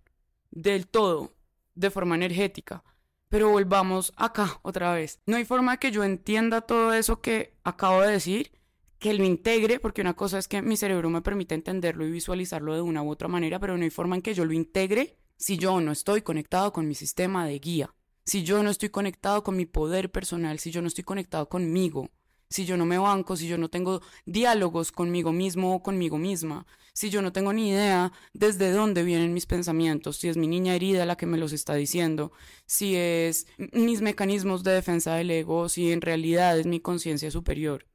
del 0.52 0.88
todo, 0.88 1.34
de 1.76 1.90
forma 1.90 2.16
energética. 2.16 2.84
Pero 3.30 3.50
volvamos 3.50 4.14
acá 4.16 4.60
otra 4.62 4.94
vez. 4.94 5.20
No 5.26 5.38
hay 5.38 5.46
forma 5.46 5.78
que 5.78 5.92
yo 5.92 6.04
entienda 6.04 6.62
todo 6.62 6.94
eso 6.94 7.20
que 7.22 7.56
acabo 7.64 8.02
de 8.02 8.12
decir, 8.12 8.52
que 9.00 9.14
lo 9.14 9.24
integre, 9.24 9.80
porque 9.80 10.02
una 10.02 10.14
cosa 10.14 10.38
es 10.38 10.48
que 10.48 10.62
mi 10.62 10.78
cerebro 10.78 11.10
me 11.10 11.22
permite 11.22 11.56
entenderlo 11.56 12.06
y 12.06 12.12
visualizarlo 12.12 12.74
de 12.74 12.82
una 12.82 13.04
u 13.04 13.10
otra 13.10 13.28
manera, 13.28 13.60
pero 13.60 13.78
no 13.78 13.84
hay 13.84 13.90
forma 13.90 14.16
en 14.16 14.22
que 14.22 14.34
yo 14.34 14.46
lo 14.46 14.54
integre 14.54 15.18
si 15.36 15.58
yo 15.58 15.82
no 15.82 15.92
estoy 15.92 16.22
conectado 16.22 16.72
con 16.72 16.88
mi 16.88 16.96
sistema 16.96 17.46
de 17.46 17.60
guía, 17.60 17.94
si 18.24 18.44
yo 18.44 18.64
no 18.64 18.70
estoy 18.70 18.90
conectado 18.90 19.44
con 19.44 19.58
mi 19.58 19.66
poder 19.66 20.10
personal, 20.10 20.60
si 20.60 20.72
yo 20.72 20.82
no 20.82 20.88
estoy 20.88 21.04
conectado 21.04 21.50
conmigo, 21.50 22.10
si 22.50 22.66
yo 22.66 22.78
no 22.78 22.86
me 22.86 22.98
banco, 22.98 23.36
si 23.36 23.48
yo 23.48 23.58
no 23.58 23.70
tengo 23.70 24.02
diálogos 24.26 24.92
conmigo 24.92 25.32
mismo 25.32 25.76
o 25.76 25.84
conmigo 25.84 26.18
misma, 26.18 26.66
si 26.94 27.10
yo 27.10 27.22
no 27.22 27.34
tengo 27.34 27.54
ni 27.54 27.70
idea 27.70 28.12
desde 28.34 28.72
dónde 28.72 29.04
vienen 29.04 29.34
mis 29.34 29.48
pensamientos, 29.48 30.18
si 30.18 30.30
es 30.30 30.38
mi 30.38 30.48
niña 30.48 30.76
herida 30.76 31.06
la 31.06 31.16
que 31.16 31.26
me 31.26 31.40
los 31.40 31.52
está 31.52 31.74
diciendo, 31.74 32.32
si 32.66 32.96
es 32.96 33.48
mis 33.58 34.02
mecanismos 34.02 34.64
de 34.64 34.72
defensa 34.72 35.16
del 35.16 35.32
ego, 35.32 35.70
si 35.70 35.92
en 35.92 36.02
realidad 36.02 36.60
es 36.60 36.68
mi 36.68 36.80
conciencia 36.80 37.32
superior. 37.32 37.88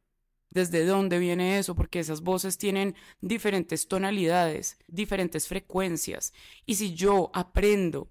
¿Desde 0.51 0.85
dónde 0.87 1.19
viene 1.19 1.59
eso? 1.59 1.75
Porque 1.75 2.01
esas 2.01 2.23
voces 2.23 2.57
tienen 2.57 2.95
diferentes 3.21 3.87
tonalidades, 3.87 4.79
diferentes 4.89 5.47
frecuencias. 5.47 6.33
Y 6.65 6.77
si 6.77 6.95
yo 6.95 7.31
aprendo 7.35 8.09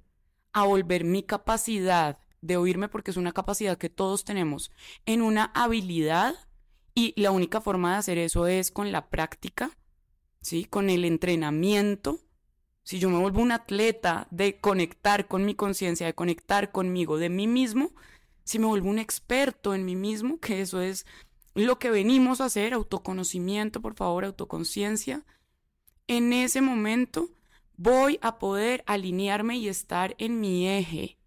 a 0.53 0.63
volver 0.63 1.03
mi 1.03 1.23
capacidad 1.23 2.19
de 2.41 2.57
oírme 2.57 2.89
porque 2.89 3.11
es 3.11 3.17
una 3.17 3.31
capacidad 3.31 3.77
que 3.77 3.89
todos 3.89 4.23
tenemos, 4.23 4.71
en 5.05 5.21
una 5.21 5.45
habilidad 5.55 6.35
y 6.93 7.13
la 7.19 7.31
única 7.31 7.61
forma 7.61 7.91
de 7.91 7.97
hacer 7.97 8.17
eso 8.17 8.47
es 8.47 8.71
con 8.71 8.91
la 8.91 9.09
práctica, 9.09 9.71
¿sí? 10.41 10.65
Con 10.65 10.89
el 10.89 11.05
entrenamiento. 11.05 12.19
Si 12.83 12.99
yo 12.99 13.09
me 13.09 13.19
vuelvo 13.19 13.41
un 13.41 13.51
atleta 13.51 14.27
de 14.31 14.59
conectar 14.59 15.27
con 15.27 15.45
mi 15.45 15.55
conciencia, 15.55 16.07
de 16.07 16.15
conectar 16.15 16.71
conmigo, 16.71 17.17
de 17.17 17.29
mí 17.29 17.47
mismo, 17.47 17.91
si 18.43 18.59
me 18.59 18.65
vuelvo 18.65 18.89
un 18.89 18.97
experto 18.97 19.75
en 19.75 19.85
mí 19.85 19.95
mismo, 19.95 20.39
que 20.39 20.61
eso 20.61 20.81
es 20.81 21.05
lo 21.53 21.79
que 21.79 21.89
venimos 21.89 22.39
a 22.39 22.45
hacer, 22.45 22.73
autoconocimiento, 22.73 23.81
por 23.81 23.95
favor, 23.95 24.25
autoconciencia, 24.25 25.25
en 26.07 26.31
ese 26.31 26.61
momento 26.61 27.29
voy 27.75 28.19
a 28.21 28.39
poder 28.39 28.83
alinearme 28.87 29.57
y 29.57 29.67
estar 29.67 30.15
en 30.17 30.39
mi 30.39 30.67
eje, 30.67 31.17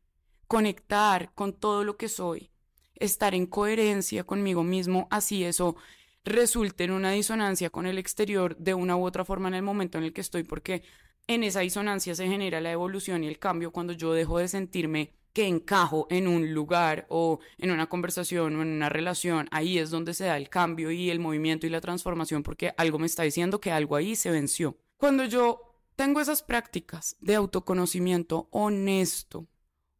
conectar 0.51 1.31
con 1.37 1.53
todo 1.53 1.85
lo 1.85 1.97
que 1.97 2.09
soy, 2.09 2.51
estar 2.97 3.37
en 3.37 3.47
coherencia 3.47 4.25
conmigo 4.25 4.65
mismo, 4.65 5.07
así 5.09 5.45
eso 5.45 5.77
resulte 6.25 6.83
en 6.83 6.91
una 6.91 7.13
disonancia 7.13 7.71
con 7.71 7.87
el 7.87 7.99
exterior 7.99 8.57
de 8.57 8.75
una 8.75 8.97
u 8.97 9.07
otra 9.07 9.25
forma 9.25 9.47
en 9.47 9.55
el 9.55 9.63
momento 9.63 9.97
en 9.97 10.03
el 10.03 10.13
que 10.13 10.23
estoy, 10.23 10.43
porque 10.43 10.83
en 11.29 11.45
esa 11.45 11.61
disonancia 11.61 12.17
se 12.17 12.27
genera 12.27 12.61
la 12.61 12.73
evolución 12.73 13.23
y 13.23 13.29
el 13.29 13.39
cambio 13.39 13.71
cuando 13.71 13.93
yo 13.93 14.13
dejo 14.13 14.39
de 14.39 14.49
sentirme 14.49 15.13
que 15.33 15.47
encajo 15.47 16.09
en 16.11 16.27
un 16.27 16.53
lugar 16.53 17.07
o 17.11 17.39
en 17.57 17.71
una 17.71 17.89
conversación 17.89 18.57
o 18.57 18.63
en 18.63 18.71
una 18.71 18.89
relación, 18.89 19.47
ahí 19.53 19.79
es 19.79 19.91
donde 19.91 20.15
se 20.15 20.25
da 20.25 20.37
el 20.37 20.49
cambio 20.49 20.91
y 20.91 21.11
el 21.11 21.21
movimiento 21.21 21.69
y 21.69 21.71
la 21.71 21.81
transformación 21.81 22.43
porque 22.43 22.75
algo 22.77 22.99
me 22.99 23.07
está 23.07 23.23
diciendo 23.23 23.61
que 23.61 23.71
algo 23.71 23.95
ahí 23.95 24.17
se 24.17 24.33
venció. 24.33 24.77
Cuando 24.97 25.27
yo 25.27 25.77
tengo 25.95 26.21
esas 26.21 26.43
prácticas 26.43 27.17
de 27.21 27.37
autoconocimiento 27.37 28.49
honesto, 28.51 29.47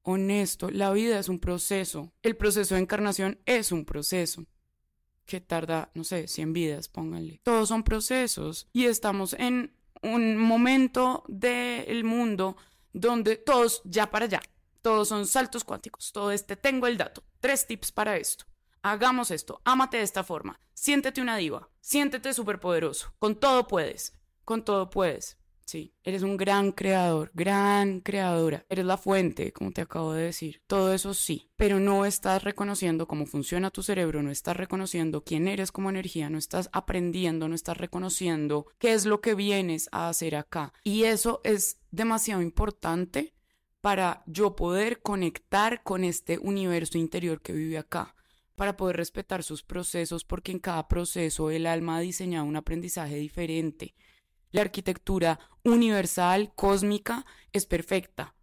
honesto. 0.03 0.71
La 0.71 0.93
vida 0.93 1.19
es 1.19 1.29
un 1.29 1.39
proceso. 1.39 2.13
El 2.23 2.37
proceso 2.37 2.75
de 2.75 2.81
encarnación 2.81 3.39
es 3.47 3.73
un 3.73 3.85
proceso 3.85 4.45
que 5.27 5.41
tarda, 5.41 5.91
no 5.95 6.03
sé, 6.03 6.27
100 6.27 6.53
vidas, 6.53 6.89
pónganle. 6.89 7.41
Todos 7.45 7.69
son 7.69 7.85
procesos 7.85 8.69
y 8.73 8.87
estamos 8.87 9.35
en 9.35 9.77
un 10.03 10.37
momento 10.37 11.25
del 11.29 12.05
mundo 12.05 12.57
donde 12.93 13.37
todos 13.37 13.83
ya 13.85 14.11
para 14.11 14.25
allá, 14.25 14.41
todos 14.83 15.09
son 15.09 15.27
saltos 15.27 15.63
cuánticos, 15.63 16.11
todo 16.13 16.33
este 16.33 16.57
tengo 16.57 16.87
el 16.87 16.97
dato, 16.97 17.23
tres 17.39 17.67
tips 17.67 17.93
para 17.93 18.17
esto. 18.17 18.47
Hagamos 18.83 19.31
esto, 19.31 19.61
ámate 19.65 19.99
de 19.99 20.03
esta 20.03 20.25
forma, 20.25 20.59
siéntete 20.73 21.21
una 21.21 21.37
diva, 21.37 21.69
siéntete 21.81 22.33
superpoderoso, 22.33 23.15
con 23.19 23.39
todo 23.39 23.69
puedes, 23.69 24.19
con 24.45 24.65
todo 24.65 24.91
puedes. 24.91 25.40
Sí, 25.71 25.95
eres 26.03 26.23
un 26.23 26.37
gran 26.37 26.73
creador, 26.73 27.31
gran 27.33 28.01
creadora. 28.01 28.67
Eres 28.69 28.85
la 28.85 28.97
fuente, 28.97 29.53
como 29.53 29.71
te 29.71 29.83
acabo 29.83 30.13
de 30.13 30.25
decir. 30.25 30.61
Todo 30.67 30.93
eso 30.93 31.15
sí, 31.15 31.49
pero 31.55 31.79
no 31.79 32.05
estás 32.07 32.43
reconociendo 32.43 33.07
cómo 33.07 33.25
funciona 33.25 33.71
tu 33.71 33.85
cerebro, 33.85 34.21
no 34.21 34.33
estás 34.33 34.57
reconociendo 34.57 35.23
quién 35.23 35.47
eres 35.47 35.71
como 35.71 35.89
energía, 35.89 36.29
no 36.29 36.39
estás 36.39 36.71
aprendiendo, 36.73 37.47
no 37.47 37.55
estás 37.55 37.77
reconociendo 37.77 38.67
qué 38.81 38.95
es 38.95 39.07
lo 39.07 39.21
que 39.21 39.37
vienes 39.37 39.89
a 39.93 40.09
hacer 40.09 40.35
acá. 40.35 40.73
Y 40.83 41.05
eso 41.05 41.41
es 41.45 41.79
demasiado 41.93 42.43
importante 42.43 43.33
para 43.81 44.25
yo 44.27 44.57
poder 44.57 45.03
conectar 45.03 45.85
con 45.85 46.03
este 46.03 46.39
universo 46.39 46.99
interior 46.99 47.43
que 47.43 47.53
vive 47.53 47.79
acá 47.79 48.17
para 48.57 48.77
poder 48.77 48.97
respetar 48.97 49.45
sus 49.45 49.63
procesos, 49.63 50.25
porque 50.25 50.51
en 50.51 50.59
cada 50.59 50.89
proceso 50.89 51.53
el 51.53 51.65
alma 51.65 51.99
ha 51.99 52.01
diseñado 52.01 52.45
un 52.45 52.57
aprendizaje 52.57 53.15
diferente. 53.15 53.95
La 54.51 54.63
arquitectura 54.63 55.39
universal, 55.65 56.53
cósmica, 56.55 57.25
es 57.53 57.67
perfecta. 57.67 58.35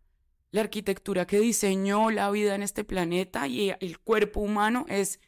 La 0.51 0.61
arquitectura 0.61 1.27
que 1.27 1.39
diseñó 1.39 2.09
la 2.09 2.31
vida 2.31 2.55
en 2.55 2.63
este 2.63 2.83
planeta 2.83 3.47
y 3.47 3.73
el 3.79 3.99
cuerpo 3.99 4.39
humano 4.39 4.85
es 4.87 5.19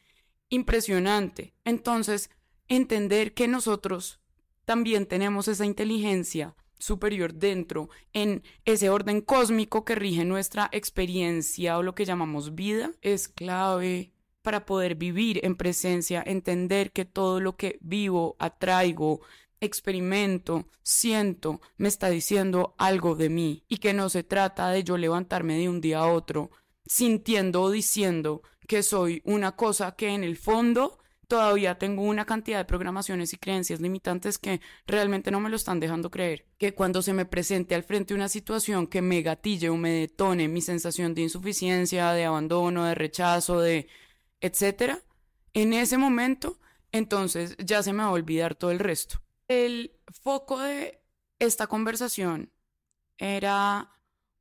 impresionante. 0.49 1.53
Entonces, 1.65 2.29
entender 2.67 3.33
que 3.33 3.47
nosotros 3.47 4.19
también 4.65 5.05
tenemos 5.05 5.47
esa 5.47 5.65
inteligencia 5.65 6.55
superior 6.77 7.33
dentro 7.33 7.89
en 8.13 8.43
ese 8.63 8.89
orden 8.89 9.21
cósmico 9.21 9.83
que 9.83 9.95
rige 9.95 10.23
nuestra 10.25 10.69
experiencia 10.71 11.77
o 11.77 11.83
lo 11.83 11.93
que 11.93 12.05
llamamos 12.05 12.55
vida 12.55 12.91
es 13.01 13.27
clave 13.27 14.13
para 14.41 14.65
poder 14.65 14.95
vivir 14.95 15.41
en 15.43 15.55
presencia, 15.55 16.23
entender 16.25 16.91
que 16.91 17.03
todo 17.03 17.41
lo 17.41 17.57
que 17.57 17.77
vivo, 17.81 18.37
atraigo, 18.39 19.21
experimento, 19.61 20.67
siento, 20.83 21.61
me 21.77 21.87
está 21.87 22.09
diciendo 22.09 22.75
algo 22.77 23.15
de 23.15 23.29
mí 23.29 23.63
y 23.67 23.77
que 23.77 23.93
no 23.93 24.09
se 24.09 24.23
trata 24.23 24.69
de 24.69 24.83
yo 24.83 24.97
levantarme 24.97 25.57
de 25.57 25.69
un 25.69 25.81
día 25.81 25.99
a 25.99 26.11
otro 26.11 26.51
sintiendo 26.85 27.61
o 27.61 27.71
diciendo 27.71 28.41
que 28.67 28.83
soy 28.83 29.21
una 29.25 29.55
cosa 29.55 29.95
que 29.95 30.09
en 30.09 30.23
el 30.23 30.37
fondo 30.37 30.99
todavía 31.29 31.77
tengo 31.77 32.01
una 32.01 32.25
cantidad 32.25 32.57
de 32.57 32.65
programaciones 32.65 33.33
y 33.33 33.37
creencias 33.37 33.79
limitantes 33.79 34.39
que 34.39 34.61
realmente 34.87 35.29
no 35.29 35.39
me 35.39 35.49
lo 35.49 35.55
están 35.55 35.79
dejando 35.79 36.09
creer. 36.09 36.47
Que 36.57 36.73
cuando 36.73 37.03
se 37.03 37.13
me 37.13 37.25
presente 37.25 37.75
al 37.75 37.83
frente 37.83 38.15
una 38.15 38.27
situación 38.27 38.87
que 38.87 39.03
me 39.03 39.21
gatille 39.21 39.69
o 39.69 39.77
me 39.77 39.91
detone 39.91 40.47
mi 40.47 40.61
sensación 40.61 41.13
de 41.13 41.21
insuficiencia, 41.21 42.11
de 42.13 42.25
abandono, 42.25 42.85
de 42.85 42.95
rechazo, 42.95 43.61
de 43.61 43.87
etcétera, 44.41 45.03
en 45.53 45.73
ese 45.73 45.99
momento, 45.99 46.59
entonces 46.91 47.55
ya 47.63 47.83
se 47.83 47.93
me 47.93 48.03
va 48.03 48.09
a 48.09 48.13
olvidar 48.13 48.55
todo 48.55 48.71
el 48.71 48.79
resto. 48.79 49.21
El 49.49 49.99
foco 50.21 50.59
de 50.59 51.01
esta 51.39 51.65
conversación 51.65 52.53
era 53.17 53.91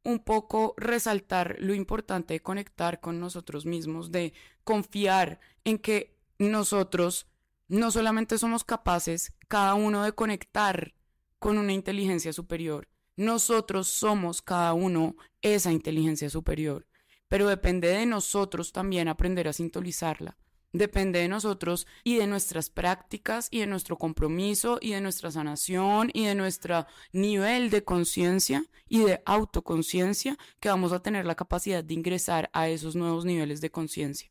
un 0.04 0.18
poco 0.18 0.74
resaltar 0.76 1.56
lo 1.60 1.72
importante 1.72 2.34
de 2.34 2.42
conectar 2.42 3.00
con 3.00 3.18
nosotros 3.18 3.64
mismos, 3.64 4.12
de 4.12 4.34
confiar 4.64 5.40
en 5.64 5.78
que 5.78 6.20
nosotros 6.38 7.26
no 7.68 7.90
solamente 7.90 8.36
somos 8.36 8.64
capaces 8.64 9.32
cada 9.48 9.72
uno 9.74 10.04
de 10.04 10.12
conectar 10.12 10.94
con 11.38 11.56
una 11.56 11.72
inteligencia 11.72 12.34
superior, 12.34 12.86
nosotros 13.16 13.88
somos 13.88 14.42
cada 14.42 14.74
uno 14.74 15.16
esa 15.40 15.72
inteligencia 15.72 16.28
superior, 16.28 16.86
pero 17.28 17.48
depende 17.48 17.88
de 17.88 18.04
nosotros 18.04 18.72
también 18.72 19.08
aprender 19.08 19.48
a 19.48 19.54
sintonizarla. 19.54 20.36
Depende 20.72 21.20
de 21.20 21.28
nosotros 21.28 21.87
y 22.04 22.18
de 22.18 22.26
nuestras 22.26 22.68
prácticas 22.68 23.48
y 23.50 23.60
de 23.60 23.66
nuestro 23.66 23.96
compromiso 23.96 24.78
y 24.82 24.90
de 24.90 25.00
nuestra 25.00 25.30
sanación 25.30 26.10
y 26.12 26.26
de 26.26 26.34
nuestro 26.34 26.87
nivel 27.12 27.70
de 27.70 27.84
conciencia 27.84 28.64
y 28.87 29.00
de 29.00 29.22
autoconciencia 29.25 30.37
que 30.60 30.68
vamos 30.68 30.92
a 30.92 31.00
tener 31.00 31.25
la 31.25 31.37
capacidad 31.37 31.82
de 31.82 31.94
ingresar 31.94 32.50
a 32.52 32.68
esos 32.68 32.96
nuevos 32.96 33.25
niveles 33.25 33.62
de 33.62 33.70
conciencia. 33.70 34.30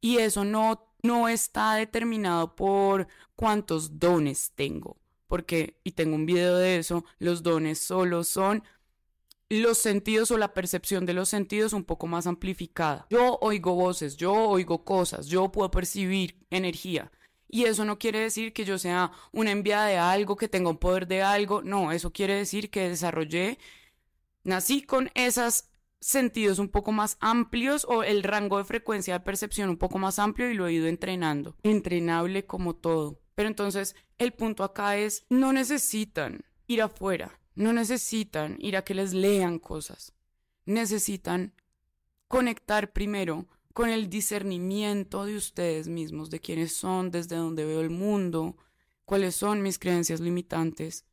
Y 0.00 0.18
eso 0.18 0.44
no, 0.44 0.92
no 1.02 1.28
está 1.28 1.74
determinado 1.74 2.56
por 2.56 3.06
cuántos 3.36 4.00
dones 4.00 4.50
tengo, 4.56 4.96
porque, 5.28 5.78
y 5.84 5.92
tengo 5.92 6.16
un 6.16 6.26
video 6.26 6.56
de 6.56 6.78
eso, 6.78 7.04
los 7.20 7.44
dones 7.44 7.78
solo 7.78 8.24
son 8.24 8.64
los 9.50 9.78
sentidos 9.78 10.30
o 10.30 10.38
la 10.38 10.54
percepción 10.54 11.04
de 11.04 11.12
los 11.12 11.28
sentidos 11.28 11.72
un 11.72 11.84
poco 11.84 12.06
más 12.06 12.26
amplificada. 12.28 13.06
Yo 13.10 13.36
oigo 13.40 13.74
voces, 13.74 14.16
yo 14.16 14.32
oigo 14.32 14.84
cosas, 14.84 15.26
yo 15.26 15.50
puedo 15.50 15.70
percibir 15.70 16.46
energía. 16.50 17.10
Y 17.48 17.64
eso 17.64 17.84
no 17.84 17.98
quiere 17.98 18.20
decir 18.20 18.52
que 18.52 18.64
yo 18.64 18.78
sea 18.78 19.10
una 19.32 19.50
enviada 19.50 19.86
de 19.86 19.98
algo, 19.98 20.36
que 20.36 20.48
tenga 20.48 20.70
un 20.70 20.78
poder 20.78 21.08
de 21.08 21.22
algo. 21.22 21.62
No, 21.62 21.90
eso 21.90 22.12
quiere 22.12 22.34
decir 22.34 22.70
que 22.70 22.88
desarrollé, 22.88 23.58
nací 24.44 24.82
con 24.82 25.10
esos 25.14 25.64
sentidos 26.00 26.60
un 26.60 26.68
poco 26.68 26.92
más 26.92 27.16
amplios 27.20 27.84
o 27.88 28.04
el 28.04 28.22
rango 28.22 28.58
de 28.58 28.64
frecuencia 28.64 29.14
de 29.14 29.24
percepción 29.24 29.68
un 29.68 29.78
poco 29.78 29.98
más 29.98 30.20
amplio 30.20 30.48
y 30.48 30.54
lo 30.54 30.68
he 30.68 30.74
ido 30.74 30.86
entrenando. 30.86 31.56
Entrenable 31.64 32.46
como 32.46 32.76
todo. 32.76 33.20
Pero 33.34 33.48
entonces 33.48 33.96
el 34.16 34.32
punto 34.32 34.62
acá 34.62 34.96
es, 34.96 35.26
no 35.28 35.52
necesitan 35.52 36.44
ir 36.68 36.82
afuera 36.82 37.39
no 37.60 37.74
necesitan 37.74 38.56
ir 38.58 38.74
a 38.76 38.84
que 38.84 38.94
les 38.94 39.12
lean 39.12 39.58
cosas. 39.58 40.14
Necesitan 40.64 41.52
conectar 42.26 42.92
primero 42.92 43.46
con 43.74 43.90
el 43.90 44.08
discernimiento 44.08 45.26
de 45.26 45.36
ustedes 45.36 45.86
mismos, 45.86 46.30
de 46.30 46.40
quiénes 46.40 46.74
son, 46.74 47.10
desde 47.10 47.36
dónde 47.36 47.66
veo 47.66 47.82
el 47.82 47.90
mundo, 47.90 48.56
cuáles 49.04 49.36
son 49.36 49.60
mis 49.60 49.78
creencias 49.78 50.20
limitantes. 50.20 51.04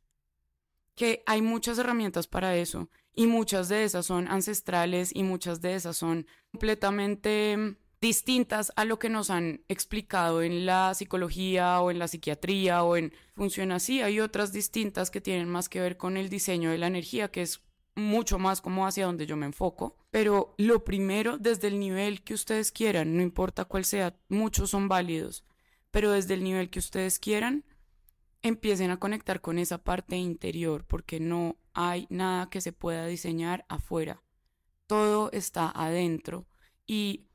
Que 0.94 1.22
hay 1.26 1.42
muchas 1.42 1.76
herramientas 1.78 2.26
para 2.26 2.56
eso 2.56 2.88
y 3.14 3.26
muchas 3.26 3.68
de 3.68 3.84
esas 3.84 4.06
son 4.06 4.26
ancestrales 4.26 5.14
y 5.14 5.24
muchas 5.24 5.60
de 5.60 5.74
esas 5.74 5.98
son 5.98 6.26
completamente 6.50 7.76
distintas 8.00 8.72
a 8.76 8.84
lo 8.84 8.98
que 8.98 9.08
nos 9.08 9.30
han 9.30 9.62
explicado 9.68 10.42
en 10.42 10.66
la 10.66 10.94
psicología 10.94 11.80
o 11.80 11.90
en 11.90 11.98
la 11.98 12.08
psiquiatría 12.08 12.82
o 12.82 12.96
en 12.96 13.12
funciona 13.34 13.76
así. 13.76 14.02
Hay 14.02 14.20
otras 14.20 14.52
distintas 14.52 15.10
que 15.10 15.20
tienen 15.20 15.48
más 15.48 15.68
que 15.68 15.80
ver 15.80 15.96
con 15.96 16.16
el 16.16 16.28
diseño 16.28 16.70
de 16.70 16.78
la 16.78 16.86
energía, 16.86 17.30
que 17.30 17.42
es 17.42 17.62
mucho 17.94 18.38
más 18.38 18.60
como 18.60 18.86
hacia 18.86 19.06
donde 19.06 19.26
yo 19.26 19.36
me 19.36 19.46
enfoco. 19.46 19.96
Pero 20.10 20.54
lo 20.56 20.84
primero, 20.84 21.38
desde 21.38 21.68
el 21.68 21.78
nivel 21.78 22.22
que 22.22 22.34
ustedes 22.34 22.72
quieran, 22.72 23.16
no 23.16 23.22
importa 23.22 23.64
cuál 23.64 23.84
sea, 23.84 24.16
muchos 24.28 24.70
son 24.70 24.88
válidos, 24.88 25.44
pero 25.90 26.12
desde 26.12 26.34
el 26.34 26.44
nivel 26.44 26.70
que 26.70 26.78
ustedes 26.78 27.18
quieran, 27.18 27.64
empiecen 28.42 28.90
a 28.90 28.98
conectar 28.98 29.40
con 29.40 29.58
esa 29.58 29.78
parte 29.78 30.16
interior, 30.16 30.84
porque 30.86 31.18
no 31.18 31.56
hay 31.74 32.06
nada 32.08 32.48
que 32.48 32.60
se 32.60 32.72
pueda 32.72 33.06
diseñar 33.06 33.66
afuera. 33.68 34.22
Todo 34.86 35.30
está 35.32 35.70
adentro. 35.70 36.46
Y 36.86 37.27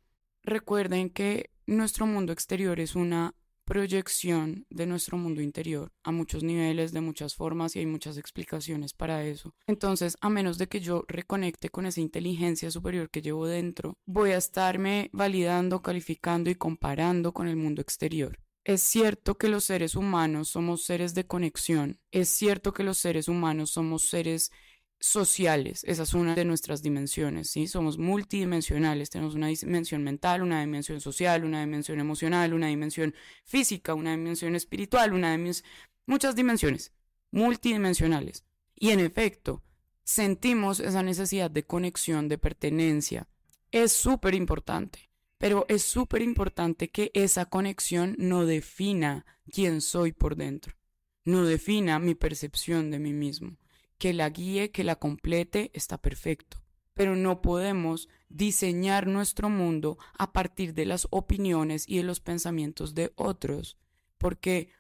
Recuerden 0.44 1.10
que 1.10 1.52
nuestro 1.66 2.06
mundo 2.06 2.34
exterior 2.34 2.80
es 2.80 2.96
una 2.96 3.34
proyección 3.64 4.66
de 4.70 4.86
nuestro 4.86 5.18
mundo 5.18 5.42
interior 5.42 5.94
a 6.04 6.12
muchos 6.12 6.44
niveles, 6.44 6.92
de 6.92 7.00
muchas 7.00 7.36
formas 7.36 7.76
y 7.76 7.80
hay 7.80 7.86
muchas 7.86 8.18
explicaciones 8.18 8.94
para 8.94 9.24
eso. 9.24 9.56
Entonces, 9.68 10.18
a 10.20 10.30
menos 10.30 10.58
de 10.58 10.68
que 10.68 10.82
yo 10.82 11.06
reconecte 11.08 11.70
con 11.70 11.86
esa 11.86 12.02
inteligencia 12.02 12.72
superior 12.72 13.10
que 13.10 13.22
llevo 13.22 13.48
dentro, 13.48 13.98
voy 14.06 14.32
a 14.32 14.38
estarme 14.38 15.10
validando, 15.14 15.82
calificando 15.82 16.50
y 16.50 16.56
comparando 16.56 17.32
con 17.32 17.48
el 17.48 17.56
mundo 17.56 17.82
exterior. 17.82 18.38
Es 18.66 18.82
cierto 18.82 19.38
que 19.38 19.50
los 19.50 19.66
seres 19.66 19.96
humanos 19.96 20.50
somos 20.50 20.84
seres 20.84 21.14
de 21.14 21.28
conexión, 21.28 22.00
es 22.12 22.30
cierto 22.30 22.74
que 22.74 22.84
los 22.84 22.98
seres 22.98 23.28
humanos 23.28 23.72
somos 23.72 24.08
seres 24.08 24.52
sociales. 25.03 25.83
Esa 25.83 26.03
es 26.03 26.13
una 26.13 26.33
de 26.33 26.45
nuestras 26.45 26.81
dimensiones, 26.81 27.50
¿sí? 27.50 27.67
Somos 27.67 27.98
multidimensionales, 27.98 29.10
tenemos 29.10 29.36
una 29.36 29.48
dimensión 29.48 30.01
mental, 30.01 30.41
una 30.41 30.62
dimensión 30.62 31.01
social, 31.01 31.43
una 31.43 31.60
dimensión 31.60 32.00
emocional, 32.00 32.53
una 32.53 32.67
dimensión 32.67 33.13
física, 33.43 33.95
una 33.95 34.12
dimensión 34.12 34.55
espiritual, 34.55 35.12
una 35.12 35.33
dimensión... 35.33 35.69
muchas 36.05 36.38
dimensiones, 36.38 36.93
multidimensionales. 37.31 38.45
Y 38.75 38.91
en 38.91 39.01
efecto, 39.01 39.62
sentimos 40.05 40.79
esa 40.79 41.03
necesidad 41.03 41.51
de 41.51 41.65
conexión, 41.65 42.29
de 42.29 42.38
pertenencia. 42.38 43.27
Es 43.72 43.91
súper 43.91 44.33
importante, 44.36 45.10
pero 45.38 45.65
es 45.67 45.83
súper 45.83 46.22
importante 46.22 46.91
que 46.91 47.12
esa 47.13 47.48
conexión 47.48 48.15
no 48.19 48.45
defina 48.45 49.25
quién 49.51 49.81
soy 49.81 50.13
por 50.13 50.38
dentro, 50.38 50.75
no 51.25 51.43
defina 51.43 52.00
mi 52.00 52.15
percepción 52.15 52.89
de 52.89 53.00
mí 53.00 53.11
mismo 53.11 53.57
que 54.03 54.11
la 54.11 54.29
guíe, 54.29 54.70
que 54.70 54.83
la 54.83 54.98
complete, 54.98 55.72
está 55.74 55.98
perfecto. 55.98 56.57
Pero 56.94 57.16
no 57.16 57.42
podemos 57.42 58.09
diseñar 58.27 59.07
nuestro 59.07 59.48
mundo 59.48 59.98
a 60.18 60.33
partir 60.33 60.74
de 60.74 60.85
las 60.85 61.07
opiniones 61.09 61.85
y 61.87 61.96
de 61.96 62.03
los 62.03 62.20
pensamientos 62.20 62.96
de 62.96 63.13
otros, 63.16 63.77
porque 64.18 64.74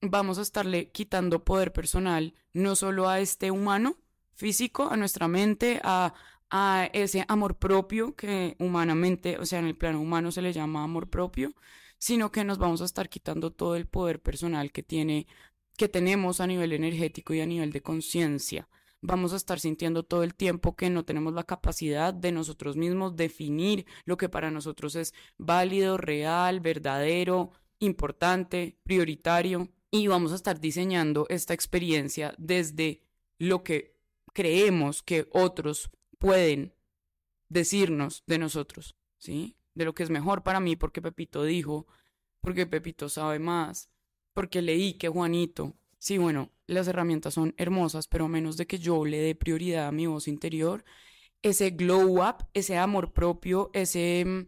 vamos 0.00 0.38
a 0.38 0.42
estarle 0.42 0.92
quitando 0.92 1.44
poder 1.44 1.72
personal 1.72 2.34
no 2.52 2.76
solo 2.76 3.08
a 3.08 3.18
este 3.18 3.50
humano 3.50 3.96
físico, 4.34 4.88
a 4.88 4.96
nuestra 4.96 5.26
mente, 5.26 5.80
a, 5.82 6.14
a 6.48 6.88
ese 6.92 7.24
amor 7.26 7.58
propio 7.58 8.14
que 8.14 8.54
humanamente, 8.60 9.36
o 9.38 9.46
sea, 9.46 9.58
en 9.58 9.66
el 9.66 9.76
plano 9.76 10.00
humano 10.00 10.30
se 10.30 10.42
le 10.42 10.52
llama 10.52 10.84
amor 10.84 11.10
propio, 11.10 11.56
sino 11.98 12.30
que 12.30 12.44
nos 12.44 12.58
vamos 12.58 12.82
a 12.82 12.84
estar 12.84 13.08
quitando 13.08 13.50
todo 13.50 13.74
el 13.74 13.88
poder 13.88 14.22
personal 14.22 14.70
que 14.70 14.84
tiene 14.84 15.26
que 15.76 15.88
tenemos 15.88 16.40
a 16.40 16.46
nivel 16.46 16.72
energético 16.72 17.34
y 17.34 17.40
a 17.40 17.46
nivel 17.46 17.72
de 17.72 17.82
conciencia. 17.82 18.68
Vamos 19.00 19.32
a 19.32 19.36
estar 19.36 19.60
sintiendo 19.60 20.02
todo 20.02 20.22
el 20.22 20.34
tiempo 20.34 20.76
que 20.76 20.88
no 20.88 21.04
tenemos 21.04 21.34
la 21.34 21.44
capacidad 21.44 22.14
de 22.14 22.32
nosotros 22.32 22.76
mismos 22.76 23.16
definir 23.16 23.84
lo 24.06 24.16
que 24.16 24.30
para 24.30 24.50
nosotros 24.50 24.96
es 24.96 25.12
válido, 25.36 25.98
real, 25.98 26.60
verdadero, 26.60 27.50
importante, 27.80 28.78
prioritario. 28.82 29.68
Y 29.90 30.06
vamos 30.06 30.32
a 30.32 30.36
estar 30.36 30.58
diseñando 30.58 31.26
esta 31.28 31.52
experiencia 31.52 32.34
desde 32.38 33.02
lo 33.38 33.62
que 33.62 33.94
creemos 34.32 35.02
que 35.02 35.28
otros 35.32 35.90
pueden 36.18 36.74
decirnos 37.48 38.24
de 38.26 38.38
nosotros, 38.38 38.96
¿sí? 39.18 39.56
De 39.74 39.84
lo 39.84 39.94
que 39.94 40.02
es 40.02 40.10
mejor 40.10 40.42
para 40.42 40.60
mí 40.60 40.76
porque 40.76 41.02
Pepito 41.02 41.44
dijo, 41.44 41.86
porque 42.40 42.66
Pepito 42.66 43.08
sabe 43.08 43.38
más, 43.38 43.90
porque 44.34 44.62
leí 44.62 44.94
que 44.94 45.08
Juanito, 45.08 45.74
sí, 45.98 46.18
bueno, 46.18 46.50
las 46.66 46.88
herramientas 46.88 47.34
son 47.34 47.54
hermosas, 47.56 48.08
pero 48.08 48.26
a 48.26 48.28
menos 48.28 48.56
de 48.56 48.66
que 48.66 48.78
yo 48.78 49.04
le 49.04 49.18
dé 49.18 49.34
prioridad 49.34 49.88
a 49.88 49.92
mi 49.92 50.06
voz 50.06 50.28
interior, 50.28 50.84
ese 51.42 51.70
glow 51.70 52.22
up, 52.22 52.46
ese 52.54 52.76
amor 52.78 53.12
propio, 53.12 53.70
ese 53.74 54.24
mm, 54.26 54.46